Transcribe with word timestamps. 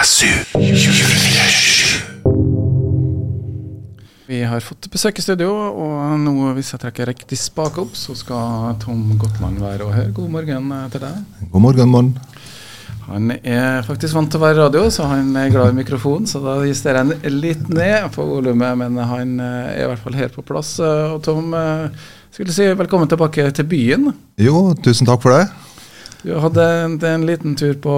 KSU 0.00 0.28
247. 0.56 2.00
Vi 4.30 4.38
har 4.48 4.62
fått 4.64 4.86
besøk 4.88 5.18
i 5.20 5.24
studio, 5.24 5.50
og 5.52 6.14
nå 6.22 6.54
hvis 6.56 6.70
jeg 6.72 6.80
trekker 6.80 7.10
riktig 7.10 7.36
spak 7.36 7.76
opp, 7.82 7.92
så 7.98 8.16
skal 8.16 8.78
Tom 8.80 9.02
Gotland 9.20 9.60
være 9.60 9.84
og 9.84 9.92
høre. 9.92 10.14
God 10.16 10.32
morgen 10.32 10.72
til 10.94 11.04
deg. 11.04 11.20
God 11.52 11.64
morgen, 11.66 11.92
morgen. 11.92 12.10
Han 13.10 13.34
er 13.42 13.84
faktisk 13.84 14.16
vant 14.16 14.32
til 14.32 14.40
å 14.40 14.44
være 14.46 14.62
radio, 14.62 14.86
så 14.88 15.04
han 15.10 15.36
er 15.36 15.52
glad 15.52 15.74
i 15.74 15.78
mikrofon. 15.82 16.24
Så 16.30 16.40
da 16.46 16.56
justerer 16.64 17.04
jeg 17.20 17.36
litt 17.36 17.68
ned 17.68 18.08
på 18.16 18.24
volumet, 18.24 18.80
men 18.80 18.96
han 19.04 19.36
eh, 19.36 19.74
er 19.74 19.84
i 19.84 19.90
hvert 19.90 20.04
fall 20.06 20.16
her 20.16 20.32
på 20.32 20.46
plass. 20.48 20.78
Eh, 20.80 21.12
Og 21.12 21.20
Tom, 21.28 21.52
eh, 21.52 21.90
skulle 22.32 22.56
si 22.56 22.72
velkommen 22.72 23.10
tilbake 23.10 23.50
til 23.52 23.68
byen. 23.68 24.14
Jo, 24.40 24.70
tusen 24.80 25.12
takk 25.12 25.20
for 25.26 25.36
det. 25.36 25.50
Du 26.20 26.34
hadde 26.36 26.64
en, 26.84 26.96
en 27.08 27.22
liten 27.26 27.54
tur 27.56 27.74
på 27.80 27.92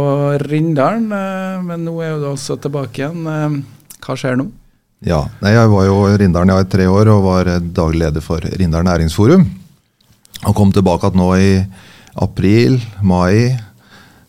Rindalen, 0.47 1.09
eh, 1.11 1.63
men 1.67 1.83
nå 1.87 1.97
er 2.07 2.19
du 2.23 2.29
altså 2.31 2.55
tilbake 2.63 3.03
igjen. 3.03 3.25
Eh, 3.27 3.57
Hva 4.03 4.15
skjer 4.19 4.39
nå? 4.39 4.47
Ja, 5.03 5.25
Jeg 5.43 5.71
var 5.73 5.87
jo 5.89 5.97
i 6.07 6.19
Rindalen 6.21 6.53
i 6.55 6.69
tre 6.71 6.87
år 6.87 7.11
og 7.11 7.25
var 7.27 7.51
eh, 7.51 7.59
daglig 7.75 8.05
leder 8.05 8.23
for 8.23 8.45
Rindalen 8.47 8.87
næringsforum. 8.91 9.43
Og 10.47 10.55
kom 10.59 10.71
tilbake 10.75 11.09
igjen 11.11 11.19
nå 11.23 11.31
i 11.39 11.51
april, 12.23 12.79
mai. 13.03 13.57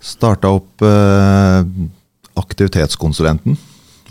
Starta 0.03 0.49
opp 0.57 0.81
eh, 0.81 1.61
aktivitetskonsulenten. 2.41 3.57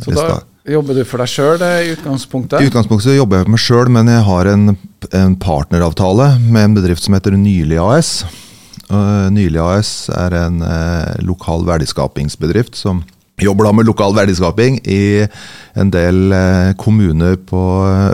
Så 0.03 0.15
da 0.15 0.39
jobber 0.71 0.95
du 0.95 1.03
for 1.05 1.19
deg 1.19 1.31
sjøl 1.31 1.63
i 1.67 1.91
utgangspunktet? 1.97 2.63
I 2.63 2.71
utgangspunktet 2.71 3.09
så 3.11 3.17
jobber 3.19 3.41
jeg 3.41 3.49
for 3.49 3.55
meg 3.57 3.63
sjøl, 3.67 3.91
men 3.99 4.11
jeg 4.15 4.23
har 4.31 4.51
en, 4.53 4.77
en 5.11 5.35
partneravtale 5.43 6.29
med 6.47 6.69
en 6.69 6.79
bedrift 6.79 7.03
som 7.03 7.19
heter 7.19 7.35
Nylig 7.35 7.81
AS. 7.83 8.13
Uh, 8.91 9.31
Nylig 9.33 9.61
AS 9.63 9.91
er 10.13 10.35
en 10.37 10.63
eh, 10.67 11.19
lokal 11.25 11.63
verdiskapingsbedrift 11.69 12.77
som 12.77 13.05
jobber 13.43 13.67
da 13.67 13.73
med 13.75 13.89
lokal 13.89 14.15
verdiskaping 14.17 14.81
i 14.85 15.25
en 15.79 15.91
del 15.93 16.35
eh, 16.37 16.73
kommuner 16.81 17.39
på 17.49 17.63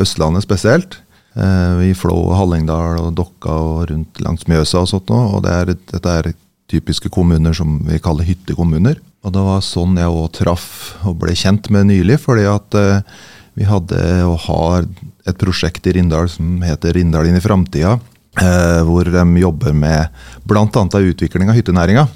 Østlandet 0.01 0.47
spesielt. 0.47 1.01
Eh, 1.39 1.91
I 1.91 1.95
Flå, 1.97 2.17
Hallingdal 2.35 3.01
og 3.03 3.15
Dokka 3.19 3.55
og 3.55 3.89
rundt 3.91 4.21
langs 4.25 4.47
Mjøsa 4.51 4.83
og 4.83 4.91
sånt 4.91 5.11
noe. 5.13 5.33
Og 5.37 5.45
det 5.47 5.55
er, 5.55 5.75
dette 5.93 6.15
er 6.21 6.33
typiske 6.69 7.11
kommuner 7.13 7.57
som 7.57 7.79
vi 7.89 8.01
kaller 8.03 8.29
hyttekommuner. 8.29 8.99
Og 9.27 9.35
det 9.35 9.43
var 9.45 9.65
sånn 9.65 9.99
jeg 9.99 10.15
òg 10.15 10.31
traff 10.37 10.69
og 11.07 11.19
ble 11.23 11.35
kjent 11.37 11.71
med 11.75 11.91
nylig, 11.91 12.21
fordi 12.23 12.47
at 12.49 12.79
eh, 12.79 13.19
vi 13.59 13.67
hadde 13.67 13.99
og 14.29 14.39
har 14.47 14.87
et 15.29 15.39
prosjekt 15.39 15.89
i 15.91 15.97
Rindal 15.97 16.31
som 16.31 16.61
heter 16.63 16.95
Rindal 16.95 17.27
inn 17.29 17.39
i 17.39 17.43
framtida. 17.43 17.97
Eh, 18.39 18.83
hvor 18.87 19.09
de 19.11 19.25
jobber 19.41 19.75
med 19.75 20.09
bl.a. 20.47 20.85
utvikling 21.01 21.51
av 21.51 21.57
hyttenæringa. 21.59 22.07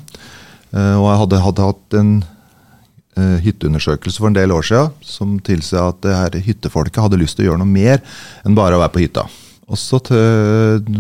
Eh, 0.71 0.95
og 1.01 1.09
jeg 1.09 1.21
hadde, 1.23 1.41
hadde 1.47 1.67
hatt 1.67 1.97
en 1.99 2.13
uh, 3.19 3.39
hytteundersøkelse 3.45 4.23
for 4.23 4.31
en 4.31 4.37
del 4.37 4.55
år 4.55 4.65
siden 4.65 4.93
som 5.05 5.35
tilsa 5.45 5.89
at 5.91 5.99
det 6.05 6.15
her 6.17 6.39
hyttefolket 6.47 7.03
hadde 7.03 7.19
lyst 7.21 7.37
til 7.37 7.47
å 7.47 7.51
gjøre 7.51 7.63
noe 7.65 7.73
mer 7.73 8.01
enn 8.47 8.57
bare 8.57 8.79
å 8.79 8.83
være 8.85 8.95
på 8.95 9.03
hytta. 9.05 9.27
Og 9.73 9.79
så 9.81 10.01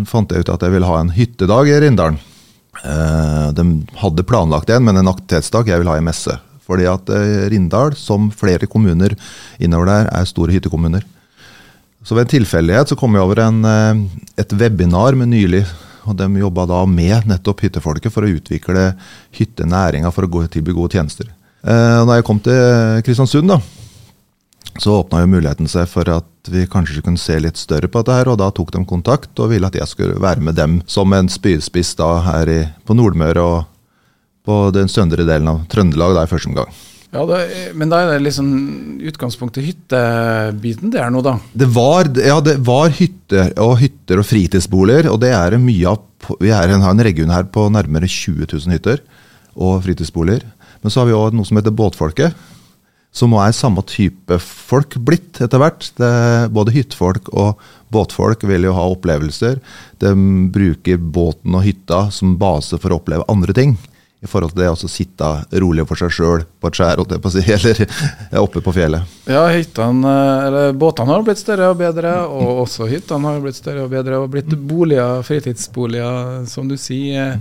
fant 0.09 0.33
jeg 0.33 0.45
ut 0.45 0.53
at 0.53 0.64
jeg 0.64 0.75
ville 0.75 0.89
ha 0.89 1.01
en 1.01 1.12
hyttedag 1.12 1.70
i 1.70 1.81
Rindalen. 1.84 2.20
Uh, 2.83 3.53
de 3.55 3.67
hadde 4.01 4.27
planlagt 4.27 4.73
en, 4.73 4.84
men 4.84 4.98
en 4.98 5.12
aktivitetsdag 5.12 5.70
jeg 5.70 5.83
vil 5.83 5.92
ha 5.92 5.98
i 6.01 6.05
messe. 6.05 6.34
Fordi 6.67 6.86
at 6.89 7.11
uh, 7.12 7.48
Rindal, 7.53 7.95
som 7.98 8.31
flere 8.34 8.69
kommuner 8.70 9.14
innover 9.62 9.91
der, 9.92 10.12
er 10.12 10.29
store 10.29 10.57
hyttekommuner. 10.57 11.05
Så 12.03 12.17
ved 12.17 12.27
en 12.27 12.33
tilfeldighet 12.34 12.91
så 12.91 12.98
kom 12.98 13.14
jeg 13.14 13.25
over 13.25 13.42
en, 13.45 13.64
eh, 13.64 14.03
et 14.42 14.53
webinar 14.58 15.14
med 15.19 15.31
nylig. 15.33 15.67
Og 16.05 16.17
de 16.19 16.27
jobba 16.41 16.67
da 16.67 16.81
med 16.86 17.28
nettopp 17.31 17.62
hyttefolket 17.62 18.11
for 18.11 18.27
å 18.27 18.33
utvikle 18.33 18.97
hyttenæringa 19.39 20.11
for 20.11 20.27
å 20.27 20.48
tilby 20.50 20.75
gode 20.75 20.98
tjenester. 20.98 21.30
Eh, 21.62 22.00
og 22.00 22.08
da 22.08 22.19
jeg 22.19 22.27
kom 22.27 22.41
til 22.42 23.03
Kristiansund, 23.06 23.47
da, 23.47 23.61
så 24.83 24.98
åpna 24.98 25.20
jo 25.23 25.30
muligheten 25.30 25.69
seg 25.70 25.86
for 25.86 26.08
at 26.11 26.50
vi 26.50 26.67
kanskje 26.67 27.05
kunne 27.05 27.20
se 27.23 27.39
litt 27.39 27.56
større 27.61 27.86
på 27.86 28.03
dette 28.03 28.17
her, 28.19 28.30
og 28.33 28.39
da 28.41 28.50
tok 28.50 28.73
de 28.75 28.84
kontakt 28.89 29.39
og 29.39 29.52
ville 29.52 29.69
at 29.69 29.77
jeg 29.79 29.86
skulle 29.86 30.19
være 30.19 30.42
med 30.42 30.57
dem 30.58 30.80
som 30.90 31.13
en 31.13 31.29
spydspiss 31.30 31.95
da 32.01 32.17
her 32.27 32.51
i, 32.51 32.63
på 32.83 32.96
Nordmøre 32.98 33.42
og 33.42 33.69
på 34.42 34.63
den 34.74 34.90
søndre 34.90 35.23
delen 35.23 35.52
av 35.52 35.67
Trøndelag 35.70 36.17
da 36.17 36.24
i 36.27 36.30
første 36.30 36.51
omgang. 36.51 36.73
Ja, 37.12 37.27
det, 37.28 37.40
Men 37.77 37.90
da 37.92 37.98
er 38.00 38.14
det 38.14 38.23
liksom 38.24 38.46
utgangspunktet 39.05 39.67
hyttebiten 39.67 40.92
det 40.95 41.02
er 41.02 41.11
nå, 41.12 41.20
da? 41.24 41.36
Det 41.52 41.68
var, 41.74 42.08
ja, 42.17 42.39
det 42.40 42.56
var 42.64 42.95
hytter 42.96 43.52
og 43.61 43.77
hytter 43.83 44.23
og 44.23 44.28
fritidsboliger, 44.30 45.11
og 45.12 45.20
det 45.20 45.34
er 45.36 45.58
mye 45.61 45.92
av. 45.92 46.01
Vi 46.40 46.52
er 46.55 46.72
har 46.72 46.89
en 46.89 47.05
region 47.05 47.34
her 47.34 47.45
på 47.52 47.67
nærmere 47.74 48.08
20 48.08 48.46
000 48.46 48.72
hytter 48.78 49.02
og 49.52 49.83
fritidsboliger. 49.84 50.46
Men 50.80 50.90
så 50.90 51.02
har 51.02 51.11
vi 51.11 51.18
òg 51.18 51.36
noe 51.36 51.46
som 51.46 51.61
heter 51.61 51.74
båtfolket, 51.77 52.48
som 53.12 53.34
er 53.36 53.52
samme 53.52 53.84
type 53.84 54.39
folk 54.40 54.96
blitt 55.05 55.42
etter 55.45 55.61
hvert. 55.61 55.90
Både 56.48 56.72
hyttefolk 56.72 57.28
og 57.36 57.61
båtfolk 57.92 58.46
vil 58.48 58.70
jo 58.70 58.77
ha 58.78 58.89
opplevelser. 58.89 59.61
De 60.01 60.14
bruker 60.55 60.96
båten 60.96 61.58
og 61.58 61.67
hytta 61.67 62.06
som 62.14 62.39
base 62.40 62.80
for 62.80 62.95
å 62.95 63.02
oppleve 63.02 63.28
andre 63.28 63.52
ting. 63.58 63.77
I 64.22 64.28
forhold 64.30 64.52
til 64.52 64.62
det 64.62 64.68
å 64.70 64.88
sitte 64.90 65.28
rolig 65.58 65.83
for 65.88 65.98
seg 65.98 66.12
sjøl 66.14 66.44
på 66.62 66.70
et 66.70 66.78
skjær, 66.78 67.00
eller 67.02 68.38
oppe 68.38 68.62
på 68.62 68.74
fjellet. 68.77 69.16
Ja, 69.27 69.42
hyttene, 69.50 70.12
eller 70.46 70.77
båtene 70.78 71.10
har 71.10 71.27
blitt 71.27 71.42
større 71.42 71.72
og 71.72 71.80
bedre, 71.80 72.14
og 72.30 72.62
også 72.62 72.86
hyttene 72.90 73.34
har 73.34 73.42
blitt 73.42 73.58
større 73.58 73.88
og 73.88 73.90
bedre, 73.90 74.22
og 74.22 74.30
blitt 74.30 74.55
boliger, 74.55 75.24
fritidsboliger, 75.27 76.46
som 76.50 76.70
du 76.70 76.78
sier. 76.78 77.40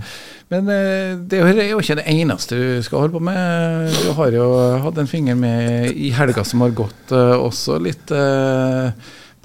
Men 0.52 0.68
eh, 0.68 1.14
det 1.16 1.38
er 1.40 1.70
jo 1.70 1.80
ikke 1.80 2.00
det 2.02 2.10
eneste 2.12 2.58
du 2.58 2.84
skal 2.84 3.06
holde 3.06 3.16
på 3.16 3.24
med. 3.30 3.94
Du 4.02 4.10
har 4.18 4.34
jo 4.34 4.48
hatt 4.82 4.98
en 5.00 5.08
finger 5.08 5.38
med 5.38 5.94
i 5.94 6.10
helga 6.12 6.44
som 6.44 6.66
har 6.66 6.74
gått, 6.76 7.14
eh, 7.14 7.36
også 7.38 7.78
litt 7.80 8.12
eh, 8.12 8.90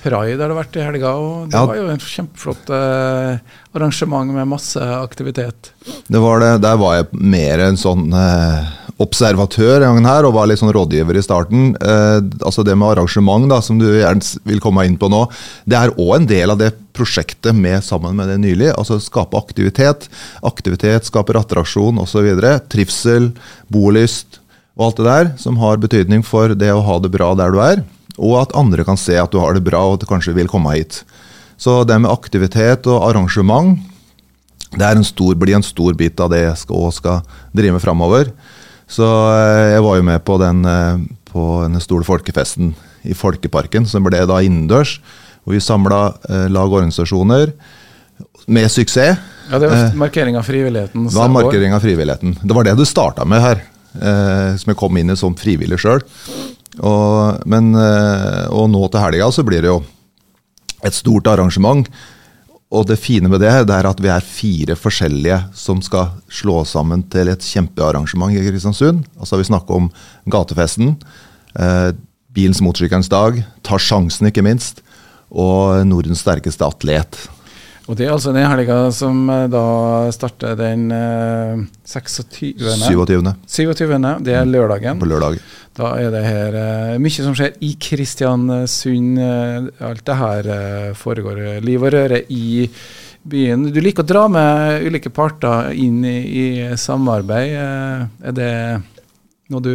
Pride 0.07 0.39
har 0.39 0.49
det 0.53 0.57
vært 0.57 0.79
i 0.79 0.85
helga, 0.87 1.11
òg. 1.19 1.49
det 1.51 1.57
Ja. 1.59 1.65
var 1.67 1.75
jo 1.75 1.87
en 1.91 1.99
kjempeflott 1.99 2.69
eh, 2.71 3.39
arrangement 3.75 4.31
med 4.33 4.47
masse 4.47 4.79
aktivitet. 4.79 5.71
Det 6.07 6.19
var 6.23 6.39
det. 6.39 6.53
Der 6.63 6.77
var 6.79 6.95
jeg 7.01 7.07
mer 7.11 7.59
en 7.67 7.75
sånn 7.79 8.07
eh, 8.15 8.69
observatør 9.03 9.83
en 9.85 9.99
gang 9.99 10.07
her, 10.09 10.25
og 10.25 10.33
var 10.37 10.47
litt 10.49 10.57
sånn 10.61 10.71
rådgiver 10.73 11.17
i 11.19 11.21
starten. 11.25 11.75
Eh, 11.75 12.21
altså 12.41 12.63
Det 12.65 12.75
med 12.77 12.95
arrangement, 12.95 13.47
da, 13.51 13.59
som 13.61 13.77
du 13.77 13.85
gjerne 13.85 14.23
vil 14.47 14.59
komme 14.63 14.85
inn 14.87 14.97
på 14.97 15.09
nå, 15.11 15.25
det 15.67 15.77
er 15.77 15.93
òg 15.97 16.15
en 16.21 16.25
del 16.29 16.49
av 16.55 16.57
det 16.61 16.71
prosjektet 16.97 17.53
med, 17.53 17.83
sammen 17.85 18.15
med 18.17 18.27
det 18.31 18.39
nylig. 18.41 18.71
Altså 18.77 18.97
skape 19.03 19.37
aktivitet. 19.37 20.07
Aktivitet 20.41 21.05
skaper 21.05 21.37
attraksjon 21.43 21.99
osv. 22.01 22.25
Trivsel, 22.71 23.33
bolyst 23.69 24.39
og 24.77 24.87
alt 24.91 24.97
det 25.01 25.05
der, 25.05 25.29
som 25.41 25.57
har 25.61 25.77
betydning 25.81 26.23
for 26.25 26.53
det 26.53 26.69
å 26.73 26.81
ha 26.85 26.97
det 27.01 27.09
bra 27.13 27.31
der 27.37 27.53
du 27.53 27.61
er. 27.61 27.83
Og 28.17 28.39
at 28.41 28.55
andre 28.57 28.85
kan 28.87 28.97
se 28.99 29.17
at 29.19 29.31
du 29.31 29.39
har 29.39 29.53
det 29.53 29.65
bra 29.65 29.83
og 29.85 29.97
at 29.97 30.05
du 30.05 30.09
kanskje 30.09 30.35
vil 30.37 30.49
komme 30.51 30.73
hit. 30.75 31.03
Så 31.57 31.83
det 31.87 31.97
med 32.01 32.11
aktivitet 32.11 32.85
og 32.89 33.05
arrangement 33.07 33.77
det 34.75 34.83
er 34.83 34.99
en 34.99 35.05
stor, 35.05 35.35
blir 35.39 35.55
en 35.55 35.65
stor 35.65 35.95
bit 35.97 36.19
av 36.19 36.31
det 36.33 36.41
jeg 36.43 36.57
skal, 36.65 36.87
og 36.89 36.95
skal 36.95 37.21
drive 37.55 37.77
med 37.77 37.83
framover. 37.83 38.33
Så 38.87 39.05
eh, 39.05 39.75
jeg 39.75 39.85
var 39.85 39.99
jo 39.99 40.05
med 40.09 40.25
på 40.27 40.37
den, 40.41 40.65
eh, 40.67 40.99
på 41.31 41.45
den 41.63 41.79
store 41.83 42.07
folkefesten 42.07 42.73
i 43.07 43.15
Folkeparken, 43.15 43.87
som 43.87 44.05
ble 44.05 44.23
da 44.27 44.41
innendørs. 44.43 44.97
Hvor 45.43 45.55
vi 45.55 45.63
samla 45.63 46.01
eh, 46.27 46.47
lag 46.51 46.67
og 46.67 46.81
organisasjoner 46.81 47.53
med 48.47 48.71
suksess. 48.71 49.19
Ja, 49.47 49.59
Det 49.59 49.69
var 49.71 49.95
markering 49.95 50.35
av 50.35 50.43
frivilligheten. 50.43 51.07
Det 51.07 51.15
var 51.15 51.31
markering 51.31 51.73
av 51.75 51.83
frivilligheten. 51.83 52.35
Det 52.43 52.55
var 52.55 52.67
det 52.67 52.75
du 52.75 52.83
starta 52.87 53.23
med 53.23 53.39
her, 53.39 53.61
som 54.59 54.73
jeg 54.73 54.77
kom 54.77 54.97
inn 54.99 55.13
i 55.13 55.15
som 55.15 55.35
frivillig 55.39 55.79
sjøl. 55.79 56.03
Og, 56.85 57.47
men, 57.49 57.71
eh, 57.77 58.45
og 58.53 58.69
nå 58.73 58.83
til 58.91 59.01
helga 59.01 59.31
så 59.33 59.45
blir 59.45 59.63
det 59.63 59.71
jo 59.71 59.81
et 60.85 60.95
stort 60.95 61.29
arrangement. 61.31 61.87
Og 62.67 62.83
det 62.89 62.99
fine 62.99 63.29
med 63.31 63.39
det, 63.39 63.53
det 63.69 63.75
er 63.77 63.87
at 63.87 64.01
vi 64.03 64.09
er 64.11 64.25
fire 64.25 64.75
forskjellige 64.75 65.39
som 65.55 65.79
skal 65.83 66.11
slå 66.27 66.59
sammen 66.67 67.05
til 67.11 67.31
et 67.31 67.43
kjempearrangement 67.43 68.35
i 68.35 68.43
Kristiansund. 68.49 69.05
Altså 69.19 69.39
Vi 69.39 69.47
snakker 69.47 69.79
om 69.79 69.87
gatefesten, 70.27 70.97
eh, 71.55 71.93
bilens 72.33 72.61
motorsykkelens 72.61 73.09
dag, 73.09 73.43
Ta 73.63 73.79
sjansen 73.79 74.27
ikke 74.27 74.43
minst, 74.43 74.83
og 75.31 75.85
Nordens 75.87 76.21
sterkeste 76.21 76.63
atlet. 76.67 77.17
Og 77.87 77.95
det 77.95 78.03
er 78.07 78.11
altså 78.11 78.33
den 78.35 78.43
helga 78.43 78.77
som 78.91 79.29
eh, 79.31 79.45
da 79.51 79.61
starter 80.11 80.57
den 80.59 80.89
eh, 80.91 81.61
26. 81.87 82.57
27. 82.59 83.21
27. 83.47 83.93
Det 84.27 84.33
er 84.35 84.49
lørdagen. 84.49 84.99
på 84.99 85.07
lørdag. 85.07 85.37
Da 85.77 85.93
er 86.01 86.09
det 86.11 86.23
her 86.25 86.57
eh, 86.59 86.97
mye 86.99 87.23
som 87.23 87.35
skjer 87.37 87.53
i 87.63 87.69
Kristiansund. 87.79 89.19
eh, 89.23 89.69
alt 89.87 90.03
det 90.09 90.17
her 90.19 90.49
foregår 90.99 91.61
liv 91.63 91.83
og 91.87 91.93
røre 91.95 92.19
i 92.27 92.67
byen. 93.27 93.69
Du 93.71 93.79
liker 93.83 94.03
å 94.03 94.07
dra 94.11 94.25
med 94.31 94.83
ulike 94.87 95.09
parter 95.15 95.71
inn 95.75 96.03
i, 96.07 96.17
i 96.27 96.45
samarbeid. 96.79 97.55
er 97.55 98.35
det 98.35 98.51
noe 99.47 99.63
du 99.63 99.71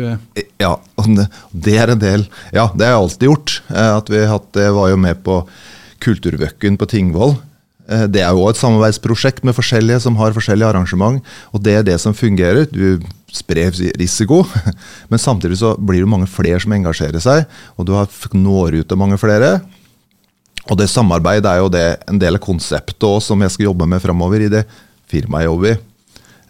Ja, 0.61 0.75
det- 1.01 1.29
det 1.53 1.79
er 1.81 1.91
en 1.95 1.99
del 1.99 2.27
Ja, 2.53 2.69
det 2.77 2.85
har 2.85 2.93
jeg 2.93 3.03
alltid 3.07 3.29
gjort. 3.31 3.57
At 3.71 4.09
vi 4.13 4.21
hatt, 4.29 4.53
var 4.77 4.91
jo 4.93 4.97
med 5.01 5.25
på 5.25 5.47
Kulturvøkken 6.03 6.77
på 6.77 6.87
Tingvoll. 6.93 7.37
Eh, 7.89 8.07
Det 8.07 8.23
er 8.23 8.31
jo 8.31 8.49
et 8.49 8.57
samarbeidsprosjekt 8.61 9.45
med 9.45 9.55
forskjellige 9.55 10.01
som 10.01 10.17
har 10.17 10.33
forskjellige 10.33 10.69
arrangement. 10.69 11.23
Og 11.53 11.63
det 11.63 11.75
er 11.79 11.83
det 11.83 11.99
som 12.01 12.15
fungerer. 12.15 12.67
Du 12.71 13.01
sprer 13.33 13.73
risiko. 13.99 14.45
Men 15.11 15.19
samtidig 15.19 15.59
så 15.59 15.77
blir 15.79 16.01
det 16.01 16.09
mange 16.09 16.27
flere 16.27 16.61
som 16.61 16.73
engasjerer 16.73 17.21
seg, 17.21 17.47
og 17.77 17.87
du 17.87 17.93
når 18.35 18.81
ut 18.81 18.89
til 18.89 18.99
mange 18.99 19.19
flere. 19.19 19.61
Og 20.71 20.79
det 20.79 20.89
samarbeidet 20.91 21.49
er 21.51 21.59
jo 21.59 21.69
det, 21.73 21.87
en 22.09 22.19
del 22.19 22.39
av 22.39 22.41
konseptet 22.45 23.03
også, 23.03 23.33
som 23.33 23.41
jeg 23.43 23.51
skal 23.51 23.65
jobbe 23.65 23.89
med 23.89 24.03
fremover 24.03 24.45
i 24.45 24.53
det 24.53 24.67
firmaet 25.11 25.43
jeg 25.43 25.51
jobber 25.51 25.73
i. 25.73 25.79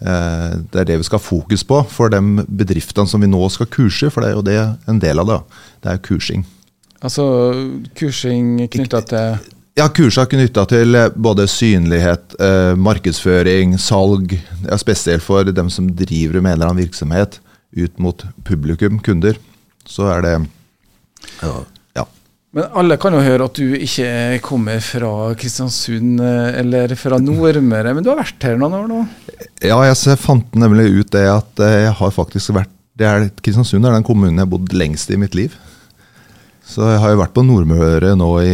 Eh, 0.03 0.51
Det 0.69 0.81
er 0.81 0.85
det 0.85 0.97
vi 0.99 1.03
skal 1.07 1.19
ha 1.19 1.23
fokus 1.25 1.63
på 1.63 1.79
for 1.89 2.09
de 2.09 2.19
bedriftene 2.47 3.07
som 3.07 3.21
vi 3.21 3.27
nå 3.27 3.41
skal 3.49 3.65
kurse, 3.65 4.11
for 4.11 4.21
det 4.21 4.29
er 4.29 4.35
jo 4.35 4.45
det 4.45 4.59
en 4.87 4.99
del 4.99 5.19
av 5.19 5.27
det. 5.27 5.39
Det 5.81 5.91
er 5.91 5.97
kursing. 5.97 6.45
Altså 7.01 7.23
kursing 7.95 8.69
knytta 8.69 9.01
til 9.07 9.39
Ja, 9.73 9.87
kursa 9.89 10.27
knytta 10.29 10.67
til 10.69 10.93
eh, 10.95 11.09
både 11.15 11.47
synlighet, 11.49 12.35
eh, 12.37 12.73
markedsføring, 12.77 13.77
salg. 13.81 14.35
Ja, 14.67 14.77
spesielt 14.77 15.25
for 15.25 15.49
dem 15.49 15.71
som 15.73 15.89
driver 15.97 16.41
med 16.41 16.53
en 16.53 16.59
eller 16.59 16.69
annen 16.71 16.83
virksomhet 16.83 17.39
ut 17.73 17.97
mot 17.97 18.21
publikum, 18.45 18.99
kunder. 19.01 19.39
Så 19.89 20.05
er 20.13 20.21
det 20.21 20.35
ja, 21.41 21.53
ja. 21.97 22.05
Men 22.53 22.69
alle 22.77 22.99
kan 23.01 23.15
jo 23.17 23.23
høre 23.25 23.47
at 23.49 23.57
du 23.57 23.73
ikke 23.73 24.37
kommer 24.45 24.77
fra 24.85 25.33
Kristiansund 25.39 26.21
eh, 26.21 26.59
eller 26.61 26.93
fra 26.99 27.17
Nordmøre, 27.21 27.95
men 27.95 28.05
du 28.05 28.11
har 28.11 28.21
vært 28.21 28.45
her 28.45 28.59
noen 28.61 28.77
år 28.77 28.87
nå? 28.91 29.01
Ja, 29.65 29.79
jeg 29.89 30.21
fant 30.21 30.53
nemlig 30.53 30.91
ut 30.99 31.13
det 31.15 31.25
at 31.31 31.65
eh, 31.65 31.79
jeg 31.87 31.97
har 31.99 32.13
faktisk 32.13 32.53
vært 32.59 32.71
det 32.93 33.07
er, 33.09 33.23
Kristiansund 33.41 33.87
er 33.89 33.95
den 33.95 34.05
kommunen 34.05 34.37
jeg 34.37 34.45
har 34.45 34.51
bodd 34.51 34.73
lengst 34.77 35.09
i 35.09 35.17
mitt 35.17 35.33
liv. 35.33 35.55
Så 36.65 36.85
jeg 36.87 36.99
har 37.03 37.11
jo 37.13 37.19
vært 37.19 37.33
på 37.35 37.43
Nordmøre 37.45 38.13
nå 38.17 38.29
i 38.45 38.53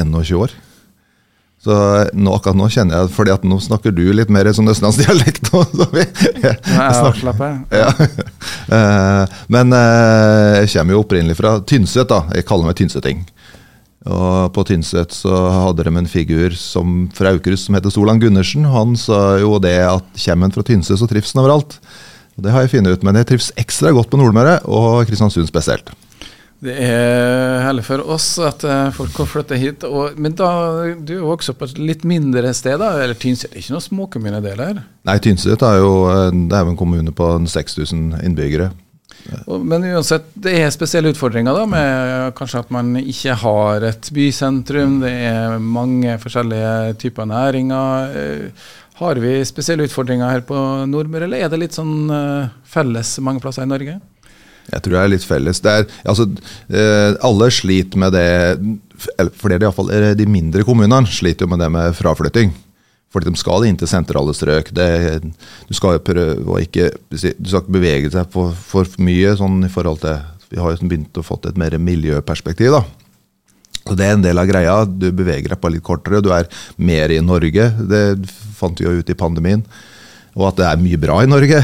21 0.00 0.38
år. 0.40 0.54
Så 1.64 1.72
nå, 2.12 2.32
akkurat 2.36 2.58
nå 2.60 2.66
kjenner 2.68 2.98
jeg 2.98 3.12
fordi 3.14 3.32
at 3.32 3.44
nå 3.48 3.56
snakker 3.64 3.92
du 3.96 4.02
litt 4.12 4.28
mer 4.32 4.50
sånn 4.52 4.68
østlandsdialekt. 4.68 5.46
så 5.48 5.86
vi- 5.94 6.04
jeg, 6.42 6.56
jeg 6.60 6.96
ja. 7.72 7.92
Eh, 8.74 9.26
Men 9.52 9.72
eh, 9.76 10.62
jeg 10.64 10.70
kommer 10.72 10.94
jo 10.96 11.00
opprinnelig 11.02 11.34
fra 11.36 11.58
Tynset, 11.68 12.08
da. 12.08 12.22
Jeg 12.36 12.46
kaller 12.48 12.64
meg 12.68 12.76
tynseting. 12.80 13.18
Og 14.08 14.50
på 14.56 14.64
Tynset 14.68 15.12
så 15.16 15.32
hadde 15.52 15.84
de 15.84 15.92
en 16.00 16.08
figur 16.08 16.52
som, 16.56 17.06
fra 17.16 17.32
Aukrust 17.32 17.68
som 17.68 17.76
heter 17.76 17.92
Solan 17.92 18.20
Gundersen. 18.20 18.64
Han 18.68 18.96
sa 19.00 19.36
jo 19.40 19.58
det 19.62 19.76
at 19.84 20.04
kommer 20.24 20.48
en 20.48 20.56
fra 20.56 20.64
Tynset, 20.64 20.96
så 21.00 21.08
trives 21.08 21.32
han 21.36 21.42
overalt. 21.44 21.76
Og 22.36 22.44
Det 22.44 22.52
har 22.52 22.64
jeg 22.64 22.72
funnet 22.74 22.96
ut, 22.96 23.04
men 23.06 23.16
jeg 23.20 23.28
trives 23.30 23.52
ekstra 23.60 23.92
godt 23.96 24.10
på 24.12 24.20
Nordmøre, 24.20 24.58
og 24.68 25.04
Kristiansund 25.08 25.48
spesielt. 25.48 25.92
Det 26.64 26.74
er 26.80 27.58
herlig 27.66 27.82
for 27.84 28.00
oss 28.14 28.26
at 28.40 28.62
eh, 28.64 28.86
folk 28.96 29.12
kan 29.16 29.28
flytte 29.28 29.58
hit. 29.60 29.84
Og, 29.84 30.16
men 30.20 30.36
da, 30.38 30.48
du 30.96 31.16
er 31.18 31.20
jo 31.20 31.32
også 31.34 31.52
på 31.58 31.68
et 31.68 31.80
litt 31.80 32.06
mindre 32.08 32.54
sted, 32.56 32.78
da? 32.80 32.94
Eller 33.04 33.18
Tynset 33.20 33.50
er 33.52 33.60
ikke 33.60 33.74
noen 33.74 33.84
småkommune 33.84 34.40
det 34.44 34.54
her? 34.60 34.80
Nei, 35.04 35.18
Tynset 35.24 35.64
er 35.66 35.82
jo 35.82 35.92
eh, 36.08 36.30
det 36.32 36.56
er 36.56 36.64
jo 36.64 36.72
en 36.72 36.80
kommune 36.80 37.12
på 37.16 37.28
6000 37.52 38.16
innbyggere. 38.24 38.70
Og, 39.48 39.60
men 39.64 39.84
uansett, 39.88 40.26
det 40.36 40.52
er 40.60 40.72
spesielle 40.72 41.12
utfordringer 41.12 41.56
da, 41.56 41.66
med 41.68 42.32
kanskje 42.36 42.64
at 42.64 42.72
man 42.72 42.94
ikke 43.00 43.36
har 43.40 43.84
et 43.90 44.08
bysentrum. 44.16 44.98
Det 45.04 45.12
er 45.28 45.60
mange 45.60 46.16
forskjellige 46.22 46.96
typer 47.04 47.28
næringer. 47.28 48.16
Eh, 48.22 48.72
Har 48.94 49.18
vi 49.18 49.36
spesielle 49.44 49.84
utfordringer 49.88 50.30
her 50.30 50.44
på 50.46 50.56
Nordmøre, 50.86 51.26
eller 51.26 51.44
er 51.44 51.48
det 51.50 51.58
litt 51.58 51.74
sånn 51.74 52.08
felles 52.62 53.16
mange 53.26 53.42
plasser 53.42 53.66
i 53.66 53.68
Norge? 53.68 53.96
Jeg 54.72 54.84
tror 54.84 54.96
det 54.96 55.02
er 55.02 55.12
litt 55.12 55.26
felles. 55.26 55.60
Er, 55.68 55.86
altså, 56.08 56.28
eh, 56.72 57.12
alle 57.24 57.50
sliter 57.52 58.00
med 58.00 58.14
det 58.16 58.28
For 59.36 59.50
det 59.50 59.58
er 59.58 59.66
iallfall 59.66 59.90
de 60.16 60.26
mindre 60.30 60.64
kommunene 60.64 61.10
sliter 61.10 61.44
jo 61.44 61.50
med 61.52 61.60
det 61.60 61.70
med 61.74 61.96
fraflytting. 61.98 62.54
Fordi 63.14 63.30
de 63.30 63.38
skal 63.38 63.66
inn 63.68 63.78
til 63.78 63.90
sentrale 63.90 64.34
strøk. 64.34 64.72
Det, 64.74 64.88
du 65.68 65.74
skal 65.76 65.98
jo 65.98 66.04
prøve 66.06 66.56
å 66.56 66.60
ikke 66.62 66.90
Du 67.10 67.18
skal 67.20 67.62
ikke 67.62 67.76
bevege 67.76 68.10
deg 68.10 68.30
for, 68.32 68.54
for 68.54 68.88
mye 68.98 69.36
sånn 69.38 69.62
i 69.68 69.72
forhold 69.72 70.02
til 70.02 70.18
Vi 70.50 70.60
har 70.60 70.74
jo 70.74 70.88
begynt 70.88 71.18
å 71.18 71.26
få 71.26 71.38
et 71.44 71.58
mer 71.58 71.76
miljøperspektiv. 71.78 72.74
da. 72.74 72.84
Så 73.84 73.94
Det 73.94 74.06
er 74.06 74.16
en 74.16 74.24
del 74.24 74.38
av 74.40 74.48
greia. 74.48 74.76
Du 74.86 75.10
beveger 75.12 75.52
deg 75.52 75.60
på 75.60 75.70
litt 75.70 75.84
kortere. 75.84 76.22
Du 76.24 76.32
er 76.32 76.48
mer 76.76 77.12
i 77.12 77.20
Norge. 77.20 77.70
Det 77.84 78.02
fant 78.56 78.78
vi 78.80 78.86
jo 78.86 78.98
ut 78.98 79.10
i 79.10 79.18
pandemien. 79.18 79.64
Og 80.34 80.48
at 80.48 80.56
det 80.58 80.68
er 80.68 80.82
mye 80.82 81.00
bra 81.00 81.20
i 81.22 81.30
Norge. 81.30 81.60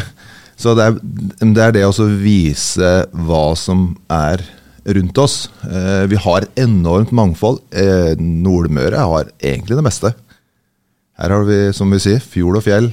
Så 0.60 0.74
det 0.76 0.86
er 0.86 0.96
det, 1.00 1.62
er 1.64 1.76
det 1.78 1.86
å 1.88 2.08
vise 2.20 2.90
hva 3.16 3.44
som 3.56 3.94
er 4.12 4.42
rundt 4.84 5.20
oss. 5.20 5.36
Eh, 5.64 6.04
vi 6.10 6.18
har 6.20 6.44
et 6.44 6.60
enormt 6.66 7.14
mangfold. 7.16 7.62
Eh, 7.72 8.12
Nordmøre 8.20 9.06
har 9.08 9.30
egentlig 9.38 9.78
det 9.78 9.86
meste. 9.86 10.12
Her 11.20 11.32
har 11.36 11.48
vi, 11.48 11.58
som 11.76 11.92
vi 11.92 12.00
sier, 12.02 12.20
fjord 12.20 12.60
og 12.60 12.66
fjell. 12.66 12.90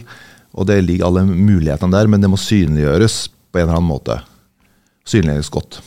Og 0.57 0.67
det 0.69 0.79
ligger 0.85 1.09
alle 1.09 1.25
mulighetene 1.27 1.95
der, 1.95 2.09
men 2.11 2.23
det 2.23 2.31
må 2.31 2.39
synliggjøres 2.39 3.27
på 3.51 3.59
en 3.59 3.67
eller 3.67 3.79
annen 3.79 3.91
måte. 3.91 4.19
Synliggjøres 5.07 5.51
godt. 5.53 5.79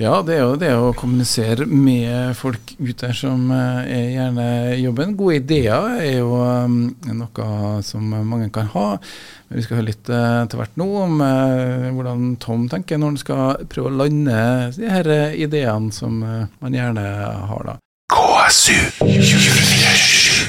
Ja, 0.00 0.22
det 0.24 0.32
er 0.38 0.46
jo 0.46 0.54
det 0.56 0.70
å 0.72 0.94
kommunisere 0.96 1.66
med 1.68 2.32
folk 2.38 2.70
ute 2.78 3.10
der 3.10 3.16
som 3.18 3.50
eh, 3.52 3.80
er 3.84 4.06
gjerne 4.14 4.44
jobben. 4.80 5.10
Gode 5.18 5.42
ideer 5.42 5.98
er 6.00 6.14
jo 6.22 6.38
eh, 6.40 7.12
noe 7.18 7.48
som 7.84 8.06
mange 8.08 8.46
kan 8.54 8.70
ha. 8.72 8.84
Men 8.96 9.58
vi 9.58 9.64
skal 9.66 9.76
høre 9.76 9.90
litt 9.90 10.08
eh, 10.08 10.46
til 10.48 10.56
hvert 10.56 10.78
nå 10.80 10.86
om 11.02 11.20
hvordan 11.20 12.22
Tom 12.40 12.64
tenker 12.72 12.96
når 12.96 13.12
han 13.12 13.20
skal 13.20 13.66
prøve 13.68 13.90
å 13.90 13.98
lande 13.98 14.38
de 14.78 14.88
her 14.88 15.10
ideene 15.36 15.92
som 15.92 16.16
man 16.24 16.78
gjerne 16.78 17.04
har, 17.50 17.68
da. 17.68 17.74
KSU 18.14 18.78
247. 19.02 20.48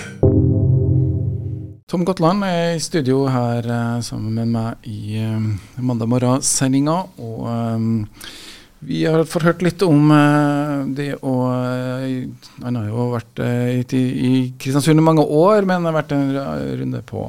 Tom 1.92 2.08
Gotland 2.08 2.48
er 2.48 2.78
i 2.78 2.80
studio 2.80 3.26
her 3.28 3.68
sammen 4.00 4.32
med 4.40 4.56
meg 4.56 4.88
i 4.88 5.20
mandag 5.84 6.08
morgen-sendinga. 6.16 6.96
Og 7.20 7.52
vi 8.84 9.06
har 9.06 9.24
fått 9.30 9.46
hørt 9.46 9.62
litt 9.62 9.84
om 9.86 10.10
eh, 10.10 10.78
det 10.98 11.12
å 11.22 11.36
eh, 11.54 12.24
Han 12.64 12.80
har 12.80 12.88
jo 12.90 13.12
vært 13.14 13.42
eh, 13.44 13.82
i, 13.86 14.32
Kristiansund 14.58 14.98
i 14.98 15.06
mange 15.06 15.22
år, 15.22 15.68
men 15.70 15.86
har 15.86 15.94
vært 15.94 16.16
en 16.16 16.32
runde 16.80 17.02
på, 17.06 17.28